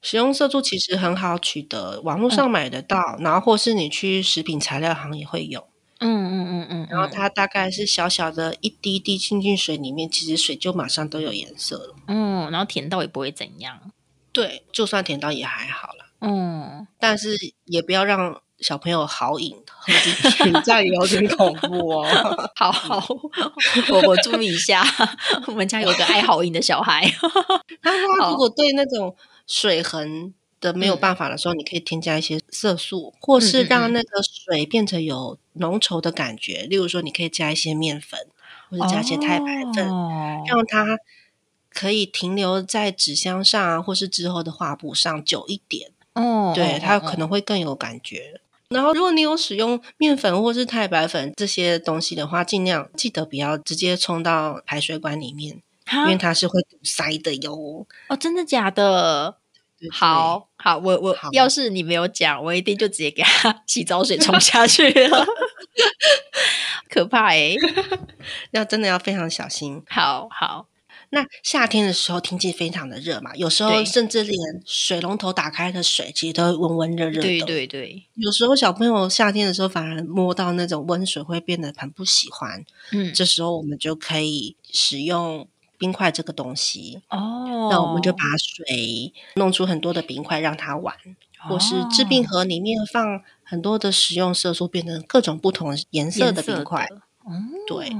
[0.03, 5.69] 食用色素其实很好取得，网络上买得到，然后或是你去食品材料行也会有。
[6.01, 11.97] 嗯嗯嗯嗯，然后它大概是小小的一滴滴浸进水里面，其实水就马上都有颜色了。
[12.07, 13.93] 嗯，然后甜到也不会怎样。
[14.33, 16.07] 对，就算甜到也还好啦。
[16.21, 18.41] 嗯，但是也不要让。
[18.61, 22.05] 小朋友好饮喝进去，这样有点恐怖哦。
[22.59, 23.07] 好好，
[23.89, 24.85] 我我注意一下。
[25.47, 27.09] 我们家有个爱好饮的小孩。
[27.81, 29.15] 他说，如果对那种
[29.47, 36.62] 水痕的没有办法的时候，你可以添加一些色素，或是让那个水变成有浓稠的感觉。
[36.62, 38.18] 例如说，你可以加一些面粉，
[38.71, 39.87] 或者加一些太白粉，
[40.47, 40.99] 让它
[41.71, 45.90] 可以停留在纸箱上，或是之后的画布上久一点。
[46.14, 48.40] 哦，对，它可能会更有感觉。
[48.71, 57.87] 然后，如果你有使用面粉或是太白粉这些东西的话，尽量记得不要直接冲到排水管里面，因为它是会堵塞的哟。
[58.09, 59.37] 哦，真的假的？
[59.93, 65.27] 好好，我我要是你没有讲，我一定就直接给他洗澡水冲下去了，
[66.91, 67.55] 可怕 哎！
[68.51, 69.83] 要真的要非常小心。
[69.88, 70.67] 好好。
[71.11, 74.37] 那夏天的时候天气非常的热嘛，有时候甚至连
[74.67, 77.23] 水龙头打开的水其实都温温热热的。
[77.23, 82.62] 对对对，有时候小朋友夏天的时候反而摸到那种温水会变得很不喜欢。
[82.93, 87.01] 嗯，这时候我们就可以使用冰块这个东西。
[87.09, 90.95] 哦，那我们就把水弄出很多的冰块让他玩，
[91.49, 96.87] 或是制冰盒里面放很多的食用色素，变成各种不同颜色的冰块。
[97.27, 97.91] 嗯对。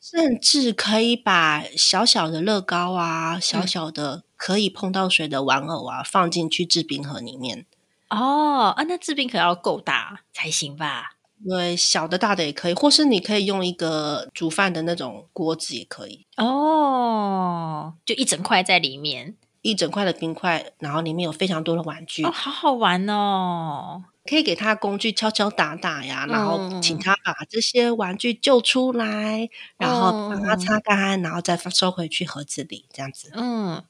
[0.00, 7.66] 甚至可以把小小的乐高啊，小小的可以碰到水的玩偶啊，放进去制冰盒里面。
[8.08, 11.17] 哦，啊，那制冰可要够大才行吧？
[11.46, 16.26] 对，小的、大的也可以，或是你可以用一个煮饭的那种锅子也可以。
[16.36, 24.04] 哦，就一整块在里面，一整块的冰块，然后里面有非常多的玩具，哦，好好玩哦。
[24.28, 29.48] 可以给他工具敲敲打打呀，然后请他把这些玩具救出来，
[29.78, 33.30] 然后帮他擦干，然后再收回去盒子里，这样子。
[33.34, 33.82] 嗯，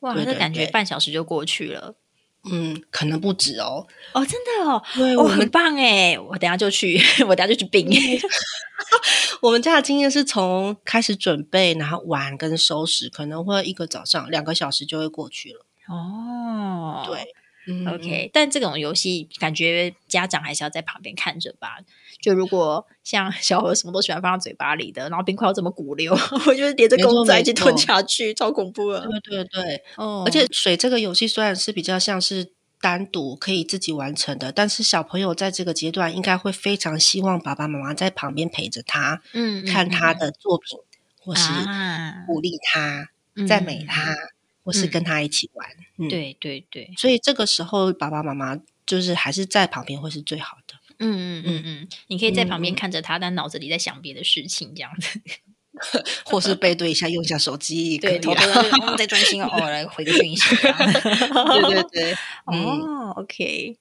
[0.00, 1.94] 哇，那感觉半小时就过去了。
[2.50, 3.86] 嗯，可能不止哦。
[4.12, 6.18] 哦，真的哦，对，我很棒哎！
[6.18, 7.88] 我等下就去， 我等下就去冰。
[9.40, 15.64] 我们家的经验是从开始准备，然后玩跟收拾，可能会一个早上两个小时就会过去了。
[15.88, 17.34] 哦，对。
[17.88, 21.78] OK，但这种游戏感觉家长还是要在旁边看着吧。
[22.20, 26.12] 就如果像 小何什么都喜欢放到嘴巴里的，然后冰块又这么鼓溜，
[26.46, 29.06] 我就是连着公仔一起吞下去，超恐怖的。
[29.22, 30.22] 对对对，哦。
[30.26, 40.78] 而且水这个游戏虽然是比较像是单独可以自己完成的，但是小朋友在这个阶段应该会非常希望爸爸妈妈在旁边陪着他，嗯，看他的作品，
[41.20, 41.50] 或是
[42.26, 43.08] 鼓励他、
[43.46, 44.14] 赞美他。
[44.64, 45.68] 或是跟他一起玩，
[46.08, 50.74] 对对对，所以这个时候爸爸妈妈就是还是在旁边会是最好的。
[50.98, 55.20] 嗯嗯嗯嗯，你可以在旁边看着他，但脑子里在想别的事情，这样子，
[56.24, 60.56] 或是背对一下，用一下手机， 对，偷偷在专心哦， 来回个讯息。
[60.56, 62.12] 对对对，
[62.46, 63.76] 哦，OK。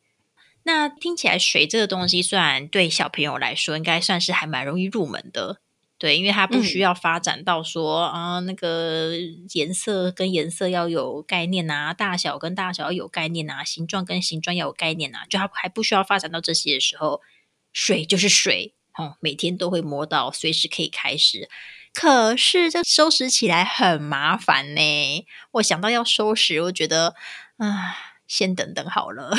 [0.63, 5.59] 那听起来水这个东西，虽然对小朋友来说应该算是还蛮容易入门的。
[6.01, 9.11] 对，因为它不需要发展到说啊、那个
[9.53, 17.21] 颜色跟颜色要有概念啊，大小跟大小要有概念啊，形状跟形状要有概念啊，就它还不需要发展到这些的时候，
[17.71, 21.47] 水就是水，哦，每天都会摸到，随时可以开始。
[21.93, 24.81] 可是这收拾起来很麻烦呢。
[25.51, 27.13] 我想到要收拾，我觉得
[27.57, 27.95] 啊，
[28.25, 29.35] 先等等好了。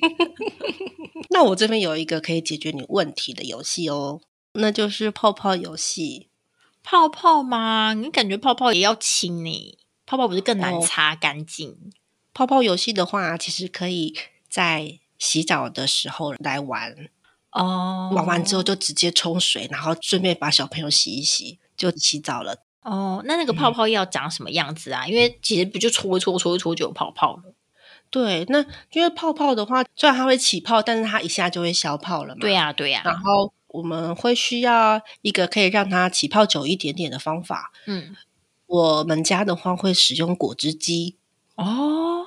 [1.28, 4.22] 那我这边有一个可以解决你问题的游戏哦，
[4.54, 6.28] 那就是泡泡游戏。
[6.82, 7.94] 泡泡吗？
[7.94, 9.78] 你感觉泡泡也要清呢？
[10.04, 11.92] 泡泡不是更难哦擦干净？
[12.34, 14.14] 泡泡游戏的话，其实可以
[14.48, 17.08] 在洗澡的时候来玩，
[17.52, 22.56] 哦，玩完之后就直接冲水，然后顺便把小朋友洗一洗，就洗澡了。
[22.82, 25.06] 哦，那那个泡泡要长什么样子啊？
[25.06, 27.54] 因为其实不就搓一搓搓一搓就有泡泡了。
[28.10, 32.40] 对，那因为泡泡的话，虽然它会起泡，但是它一下就会消泡了嘛。
[32.40, 37.72] 对呀、对呀、然后我们会需要一个可以让它起泡久一点点的方法。
[37.86, 38.16] 嗯，
[38.66, 41.16] 我们家的话会使用果汁机
[41.56, 42.26] 哦，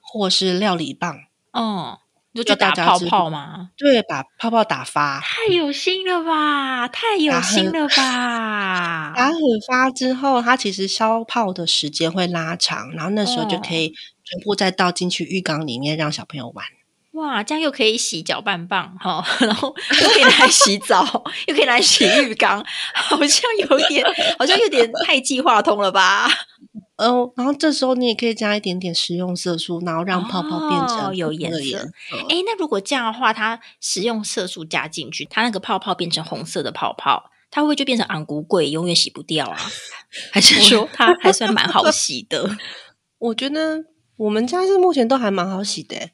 [0.00, 1.18] 或是料理棒，
[1.52, 2.00] 哦，
[2.32, 3.70] 你就去打泡泡吗？
[3.76, 5.20] 对，把泡泡打发。
[5.20, 6.88] 太有心了吧！
[6.88, 9.12] 太有心了吧！
[9.16, 16.64] 打很发之后，它其实消泡的时间会拉长，然后那时候就可以全部再倒进去浴缸里面让小朋友玩。
[17.12, 21.04] 哇，这样又可以洗搅拌棒哈，然后又可以拿来洗澡，
[21.46, 24.04] 又可以拿来洗浴缸，好像有点，
[24.38, 26.26] 好像有点太计划通了吧？
[26.96, 31.78] 哦，然后这时候你也可以加一点点食用色素，然后让泡泡变哦成有颜色色。
[32.28, 39.58] 诶，那如果这样的话，它食用色素加进去，它那个泡泡变成红色的泡泡，它会不会就变成昂古贵，永远洗不掉啊？
[40.32, 42.48] 还是说它还算蛮好洗的？
[43.18, 43.84] 我觉得
[44.16, 46.12] 我们家是目前都还蛮好洗的欸，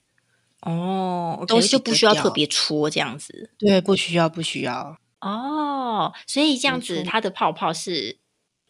[0.63, 3.51] 哦，都 OK，洗得就不需要特别搓这样子。
[3.59, 4.97] 对，不需要，不需要。
[5.21, 8.19] 哦，所以这样子，它的泡泡是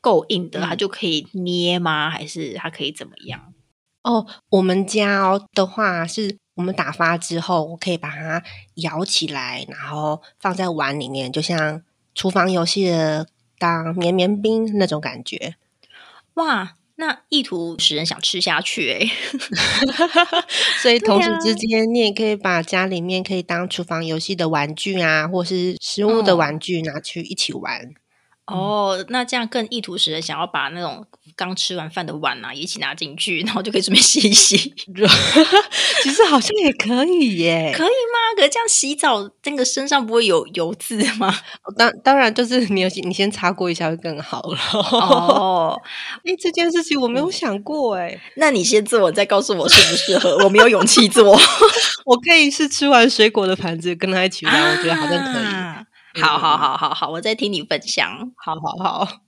[0.01, 2.11] 够硬的，嗯它就可以捏吗？
[2.11, 3.53] 还是它可以怎么样？
[4.03, 8.43] 哦，我们家哦的话是，我们打发之后，我可以把它
[8.77, 11.83] 摇起来，然后放在碗里面，就像
[12.15, 13.29] 厨房游戏的
[13.59, 15.57] 当绵绵冰那种感觉。
[16.35, 19.09] 哇，那意图使人想吃下去诶
[20.83, 27.95] 所以同时啊之间，你也可以把家里面可以当厨房游戏的玩具啊，或是食物的哦玩具拿去一起玩。
[28.51, 31.05] 哦，那这样更意图使人想要把那种
[31.37, 34.57] 刚吃完饭的碗啊一起拿进去，然后就可以顺便洗一洗，
[36.03, 37.73] 其实好像也可以耶。
[37.77, 38.19] 可以吗？
[38.37, 41.35] 可是这样洗澡，那个身上不会有油渍吗？
[41.77, 44.59] 当当然，就是你有你先擦过一下会更好了。
[44.73, 45.81] 哦，
[46.25, 50.37] 哎、这件事情我没有想过哎，那你先做，再告诉我适不适合。
[50.45, 51.39] 我没有勇气做，
[52.07, 55.45] 我可以是吃完水果的盘子跟他一起玩，我觉得好像可以。
[55.45, 55.78] 啊
[56.21, 58.33] 好好好好好，我再听你分享。
[58.37, 59.23] 好好好，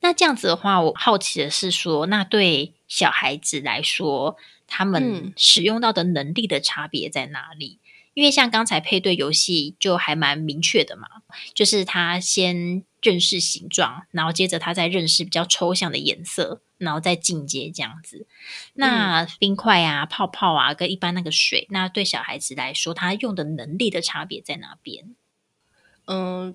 [0.00, 4.36] 那这样子的话，我好奇的是说，那对小孩子来说，
[4.66, 7.80] 他们嗯使用到的能力的差别在哪里？
[8.14, 11.08] 因为像刚才配对游戏就还蛮明确的嘛，
[11.52, 18.28] 就是他先认识形状，然后接着他再认识比较抽象的颜色，然后再进阶这样子。
[18.74, 25.16] 那冰块啊、泡泡啊，跟一般那个水，那对小孩子来说，他用的能力的差别在哪边？
[26.06, 26.54] 嗯，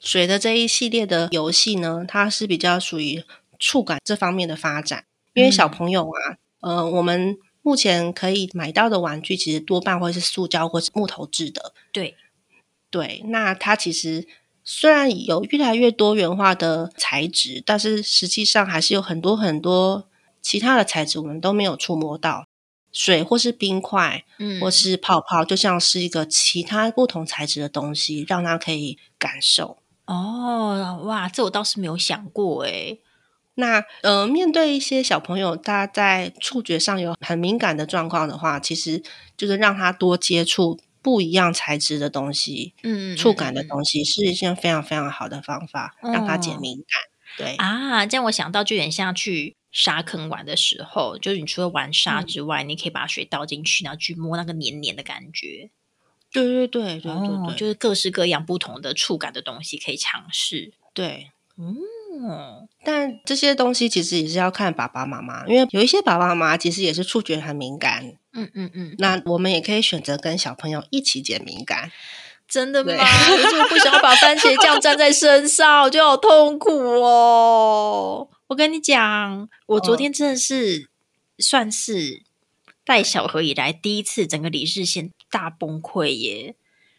[0.00, 3.22] 水的这一系列的游戏呢，它是比较属于
[3.58, 11.74] 触感这方面的发展，因为小朋友啊，呃，我们目前可以买到的玩具，其实多半会是塑胶或是木头制的。
[11.92, 12.16] 对，
[12.90, 14.26] 对，那它其实
[14.64, 20.08] 虽然有越来越多元化的材质，但是实际上还是有很多很多
[20.40, 22.47] 其他的材质我们都没有触摸到。
[22.98, 29.78] 水或是冰块，嗯或是泡泡，就像是一个其他不同材质的东西，让他可以感受。
[30.06, 33.00] 哦，哇，这我倒是没有想过诶。
[33.54, 39.00] 那呃，面对一些小朋友，他在触觉上有很敏感的状况的话，其实
[39.36, 46.86] 就是让他多接触不一样材质的东西，嗯触感的东西，是一件非常非常好的方法，让他减哦敏感。
[47.36, 55.70] 对，啊，这样我想到就有点像去沙坑玩的时候，就是你除了玩沙嗯之外，你可以把水倒进去，然后去摸那个黏黏的感觉。
[56.30, 60.72] 对对对对对哦，对，就是各式各样不同的触感的东西可以尝试。
[60.92, 61.30] 对。
[61.60, 71.90] 嗯，但这些东西其实也是要看爸爸妈妈，因为有一些爸爸妈妈其实也是触觉很敏感，嗯嗯嗯，那我们也可以选择跟小朋友一起减敏感。
[72.46, 72.92] 真的吗？
[72.92, 76.70] 对可是我不想要把番茄酱沾在身上，我觉得好痛苦
[77.02, 78.28] 哦。
[78.48, 80.88] 我跟你讲，我昨哦天真的是
[81.38, 82.22] 算是
[82.82, 86.56] 带小何以来第一次整个理智线大崩溃耶！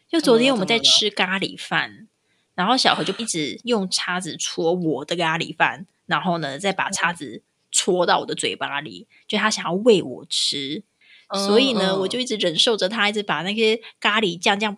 [0.07, 2.07] 就昨天我们在吃咖喱饭，
[2.53, 7.41] 然后小何就一直用叉子戳我的咖喱饭，然后呢再把叉子
[7.71, 10.83] 戳到我的嘴巴里，就他想要喂我吃。
[11.33, 14.77] 所以呢，嗯我就一直忍受着他，一直把那些咖喱酱这样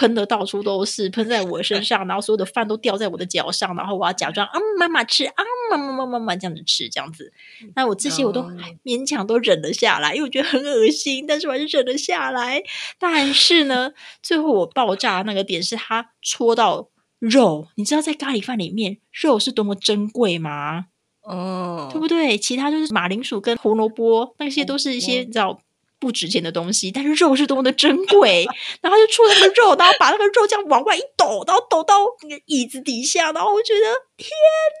[0.00, 7.30] 喷的到处都是，喷在我身上，然后所有的饭都掉在我的脚上，然后我要假装啊妈妈吃啊妈妈妈妈妈这样子吃，这样子。
[7.76, 8.42] 那我这些我都
[8.82, 12.62] 勉强都忍了下来，因为我觉得很恶心，但是我还是忍了下来。
[12.98, 13.92] 但是呢，
[14.22, 16.88] 最后我爆炸的那个点是它戳到
[17.18, 20.86] 肉，你知道在咖喱饭里面肉是多么珍贵吗？
[21.22, 22.38] 哦，对不对？
[22.38, 25.60] 其他就是马铃薯跟胡萝卜，那些都是一些嗯你知道
[26.00, 28.46] 不值钱的东西，但是肉是多么的珍贵。
[28.82, 33.80] 然后就出那个肉，然后把那个肉这样往外一抖，然后抖到那个椅子底下，然后我觉得
[34.16, 34.30] 天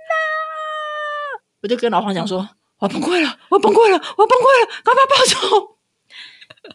[0.08, 0.14] 哪！
[1.62, 2.48] 我就跟老黄讲说
[2.80, 5.76] ：“我崩溃了，我崩溃了，我崩溃了，赶快把我抱走！”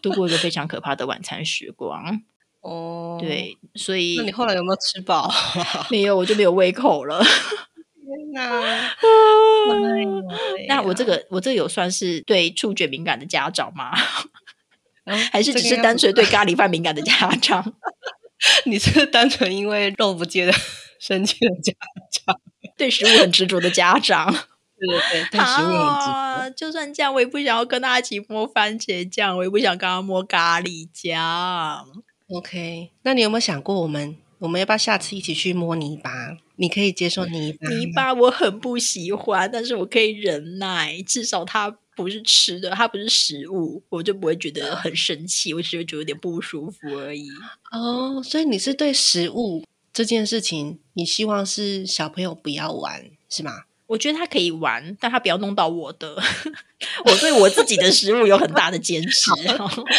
[0.00, 2.22] 度过一个非常可怕的晚餐时光。
[2.60, 5.32] 哦，，对，所以那你后来有没有吃饱？
[5.90, 7.22] 没有，我就没有胃口了。
[7.22, 8.96] 天哪！
[10.68, 13.92] 那我这个我这个有算是对触觉敏感的家长吗？
[15.06, 17.74] 嗯还是只是单纯对咖喱饭敏感的家长？
[18.66, 20.52] 你是单纯因为肉不接的
[21.00, 21.72] 生气的家
[22.12, 22.38] 长？
[22.76, 24.30] 对食物很执着的家长？
[24.78, 26.12] 对对对，对食物很执着。
[26.12, 31.86] 啊，就算这样，我也不想要跟他一起摸番茄酱，我也不想跟他摸咖喱酱。
[32.28, 36.36] OK，那你有没有想过，我们我们要不要下次一起去摸泥巴？
[36.56, 37.68] 你可以接受泥巴？
[37.70, 47.28] 泥巴我很不喜欢，但是我可以忍耐，至少它不是吃的，它不是食物，我就不会觉得很生气，我只会觉得有点不舒服而已。
[47.72, 53.62] 哦，所以你是对食物这件事情，你希望是小朋友不要玩，是吗？
[53.86, 56.20] 我觉得他可以玩，但他不要弄到我的。
[57.06, 59.30] 我对我自己的食物有很大的坚持。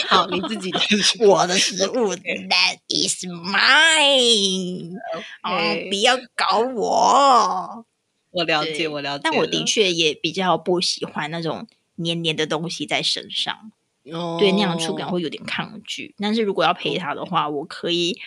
[0.07, 0.79] 好，你自己的
[1.25, 4.97] 我的食物，That is mine。
[5.41, 7.85] 哦，不要搞我。
[8.31, 9.21] 我了解，我了解。
[9.23, 11.65] 但我的确也比较不喜欢那种
[11.97, 13.71] 黏黏的东西在身上，
[14.11, 16.15] 哦对那样的触感会有点抗拒。
[16.17, 18.17] 但是如果要陪他的话，我可以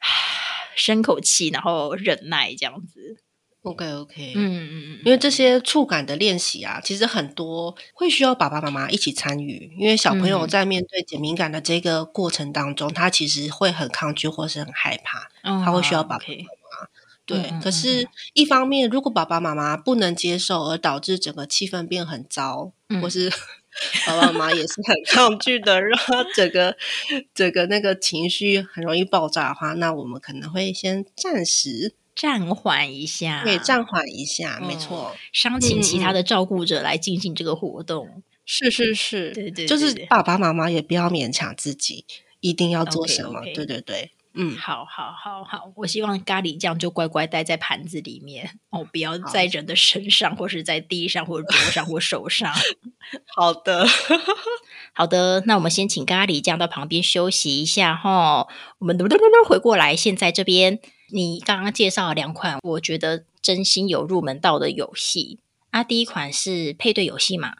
[0.76, 3.18] 深口气，然后忍耐这样子。
[3.62, 15.28] OK OK，嗯嗯嗯，因为这些触感的练习啊，其实很多会需要爸爸妈妈一起参与，因为小朋友嗯在面对减敏感的这个过程当中，他其实会很抗拒或是很害怕。
[15.42, 16.24] 嗯他会需要爸爸
[17.30, 23.00] 对，嗯嗯可是一方面，如果爸爸妈妈不能接受，而导致整个气氛变很糟，嗯。
[23.00, 23.30] 或是
[24.06, 26.76] 爸爸妈妈也是很抗拒的，让他整个
[27.32, 38.22] 整个那个情绪很容易爆炸的话，那我们可能会先暂时暂缓一下，对暂缓一下，没嗯错，商请其他的照顾者来进行这个活动。
[38.44, 42.04] 是是是，对对就是爸爸妈妈也不要勉强自己
[42.40, 52.54] 一定要做什么对对对，嗯，好好好好，我希望咖喱酱就乖乖待在盘子里面哦，不要在人的身上，或是在地上，或者桌上，或手上。
[53.34, 53.84] 好的，
[54.94, 58.46] 好的，那我们先请咖喱酱到旁边休息一下哈。
[58.78, 58.96] 我们
[59.46, 60.78] 回过来，现在这边
[61.12, 65.82] 你刚刚介绍了两款，我觉得真心有入门到的游戏啊。
[65.82, 67.56] 第一款是配对游戏嘛，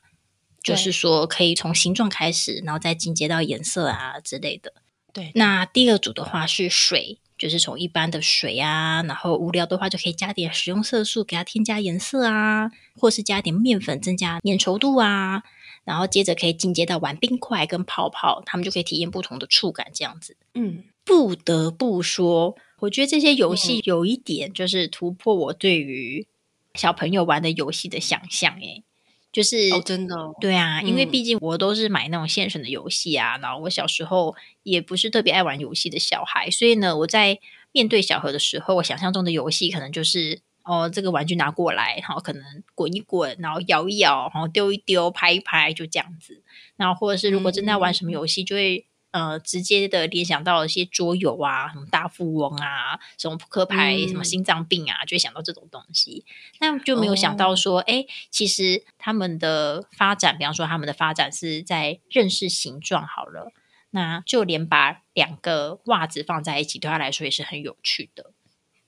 [0.62, 4.75] 就是说可以从形状开始，然后再进阶到颜色啊之类的。
[5.12, 15.42] 对，那第二组的话是水，就是从一般的水啊，然后无聊的话就可以加点食用色素，给它添加颜色啊，或是加点面粉增加粘稠度啊，
[15.84, 20.36] 然后接着可以进阶到玩冰块跟泡泡，他们就可以体验不同的触感这样子。
[20.54, 26.26] 嗯，不得不说，我觉得这些游戏有一点就是突破我对于
[26.74, 28.84] 小朋友玩的游戏的想象，诶，
[29.33, 37.39] 就是哦，真的哦，对啊，因为嗯毕竟我都是买那种现成的游戏啊，然后我小时候也不是特别爱玩游戏的小孩，所以呢，我在
[37.72, 42.43] 面对小何的时候，我想象中的游戏可能就是哦，这个玩具拿过来，然后可能
[42.74, 46.43] 滚一滚，然后摇一摇，然后丢一丢，拍一拍，就这样子。
[46.76, 48.87] 然后或者是如果真的要玩什么游戏，就会。
[49.12, 56.24] 呃，直接的联想到一些桌游啊，什么大富翁啊，什么扑克牌，嗯什么心脏病啊，就会想到这种东西。
[56.61, 63.52] 那就没有想到说，哎、其实他们的发展，比方说他们的发展是在认识形状好了，
[63.90, 68.30] 那就连把两个袜子放在一起，对他来说也是很有趣的。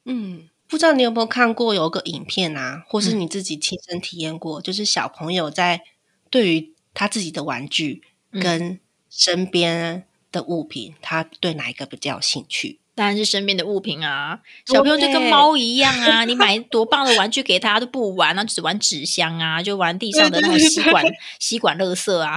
[0.05, 5.83] 嗯，不知道你有没有看过有个影片啊，或是嗯你自己亲身体验过，就是小朋友在
[6.31, 12.81] 对于他自己的玩具嗯跟身边的物品，他对哪一个比较有兴趣？
[12.95, 21.05] 当然是身边的物品啊，小朋友就跟猫一样啊，你买多棒的玩具给他都不玩，那就只玩纸箱啊，就玩地上的那个吸管
[21.41, 22.37] 吸管垃圾啊，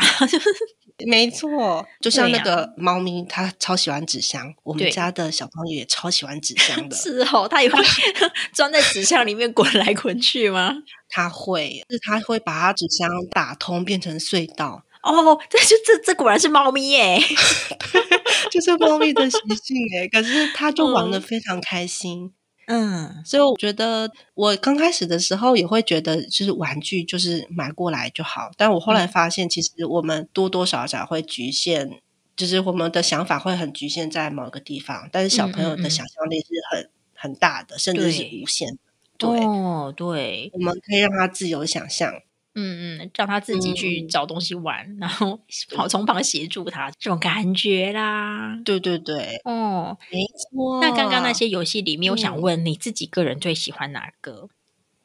[1.06, 6.96] 没错，就像那个猫咪，它超喜欢纸箱，我们家的小朋友也超喜欢纸箱的。
[6.96, 7.78] 是哦，它也会
[8.56, 10.74] 装在纸箱里面滚来滚去吗？
[11.10, 17.20] 它会，是它会把它纸箱打通，变成隧道，哦，这就这这果然是猫咪耶！
[18.52, 20.08] 就是猫咪的习性诶。
[20.10, 22.34] 可是它就玩的嗯非常开心。
[22.68, 28.50] 嗯，所以我觉得，我刚开始的时候也会觉得，就是玩具就是买过来就好。
[28.58, 32.00] 但我后来发现，其实我们多多少少会局限，
[32.36, 35.08] 就是我们的想法会很局限在某个地方。
[35.12, 38.78] 但是小朋友的想象力是很很大的，甚至是对无限的。
[39.20, 42.12] 对，哦，对，我们可以让他自由想象。
[42.56, 45.40] 嗯嗯，让他自己去嗯找东西玩，然后
[45.76, 48.58] 跑从旁协助他，这种感觉啦。
[48.64, 50.80] 对对对，哦，没错。
[50.82, 54.50] 那刚刚那些游戏里面，我想嗯问你自己个人最喜欢哪个？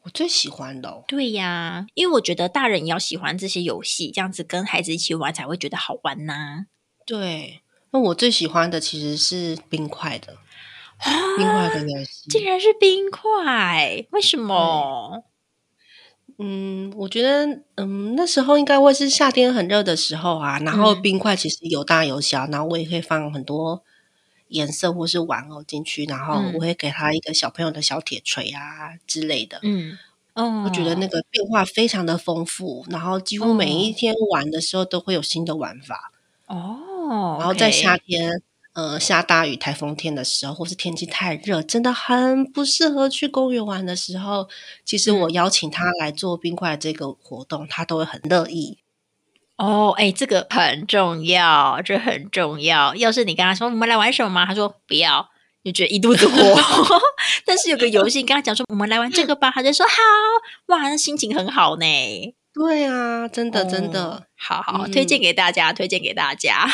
[0.03, 6.65] 我最喜欢的、哦，对呀，因为我觉得大人也要喜欢这些游戏，这样子跟孩子一起玩才会觉得好玩呐。
[7.05, 10.37] 对，那我最喜欢的其实是冰块的，
[11.37, 12.29] 冰块的游戏。
[12.29, 15.25] 竟然是冰块，为什么？
[16.37, 23.83] 嗯，我觉得，嗯，那时候应该会是夏天很热的时候啊，然后嗯冰块其实有大有小，然后我也可以放很多
[24.49, 29.59] 颜色或是玩偶进去，然后嗯我会给他一个小朋友的小铁锤啊之类的。
[29.63, 29.97] 嗯，
[30.33, 36.11] 哦，我觉得那个变化非常的丰富，然后几乎每一天玩的时候都会有新的玩法。
[36.47, 38.41] 哦，然后在夏天，
[38.81, 44.49] 呃，下大雨、台风天的时候，或是天气太热，真的很不适合去公园玩的时候，
[44.83, 48.79] 其实我嗯邀请他来做冰块这个活动，他都会很乐意。
[49.57, 52.95] 哦，哎，这个很重要，这很重要。
[52.95, 54.47] 要是你跟他说我们来玩什么吗？
[54.47, 55.29] 他说不要，
[55.63, 56.59] 就觉得一肚子火。
[57.45, 59.93] 但是有个游戏，你跟他讲说我们来玩这个吧，他就说好，
[60.67, 61.85] 哇，那心情很好呢。
[62.51, 66.67] 对啊，真的真的、哦好好，嗯推荐给大家，推荐给大家。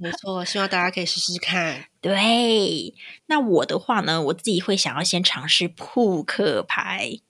[0.00, 1.84] 没错，希望大家可以试试看。
[2.00, 2.94] 对，
[3.26, 7.20] 那我的话呢，我自己会想要先尝试扑克牌，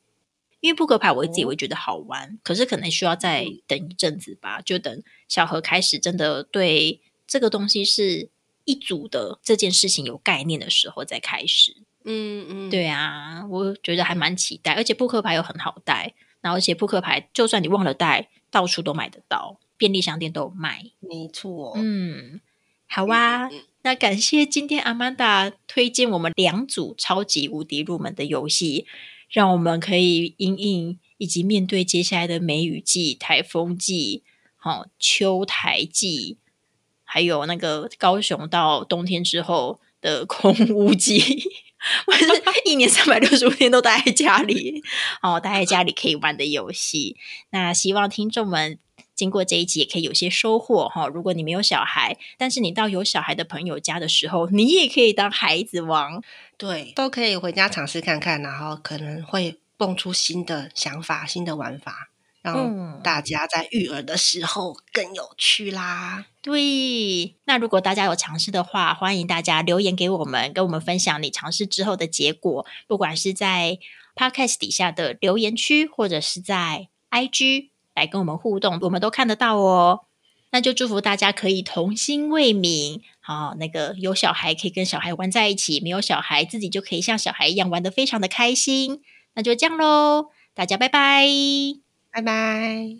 [0.60, 8.28] 因为扑克牌我自己哦会觉得好玩，可是可能需要再嗯等一阵子吧，就等小何开始真的对这个东西是
[8.64, 11.76] 一组的这件事情有概念的时候再开始。
[12.04, 20.84] 嗯嗯，对啊，我觉得还蛮期待，而且扑克牌又很好带，然后而且扑克牌就算你忘了带，到处都买得到，便利商店都有卖。
[21.00, 21.72] 没错。
[21.76, 22.40] 嗯，
[22.90, 23.46] 好啊。
[23.46, 28.84] 嗯那感谢今天阿曼达推荐我们两组超级无敌入门的游戏，
[29.30, 34.22] 让我们可以因应以及面对接下来的梅雨季、台风季、
[34.58, 36.36] 好、秋台季，
[37.02, 41.42] 还有那个高雄到冬天之后的空屋季。
[42.06, 42.26] 我是
[42.66, 44.82] 一年三百六十五天都待在家里，
[45.22, 47.16] 哦，待在家里可以玩的游戏。
[47.48, 48.78] 那希望听众们
[49.20, 51.06] 经过这一集也可以有些收获哈。
[51.06, 56.22] 如果你没有小孩，但是你到有小孩的朋友家的时候，你也可以当孩子王。
[56.56, 62.08] 对，都可以回家尝试看看，然后可能会蹦出新的想法、新的玩法，
[62.40, 66.24] 让嗯大家在育儿的时候更有趣啦。
[66.40, 73.78] 对，那如果大家有尝试的话，欢迎大家留言给我们，跟我们分享你尝试之后的结果，不管是在
[74.14, 77.69] Podcast 底下的留言区，或者是在 IG
[78.00, 80.00] 来跟我们互动，我们都看得到哦。
[80.52, 89.00] 那就祝福大家可以童心未泯，好、那个有小孩可以跟小孩玩在一起，没有小孩自己就可以像小孩一样玩得非常的开心。
[89.34, 91.24] 那就这样喽，大家拜拜。
[92.10, 92.96] 拜拜。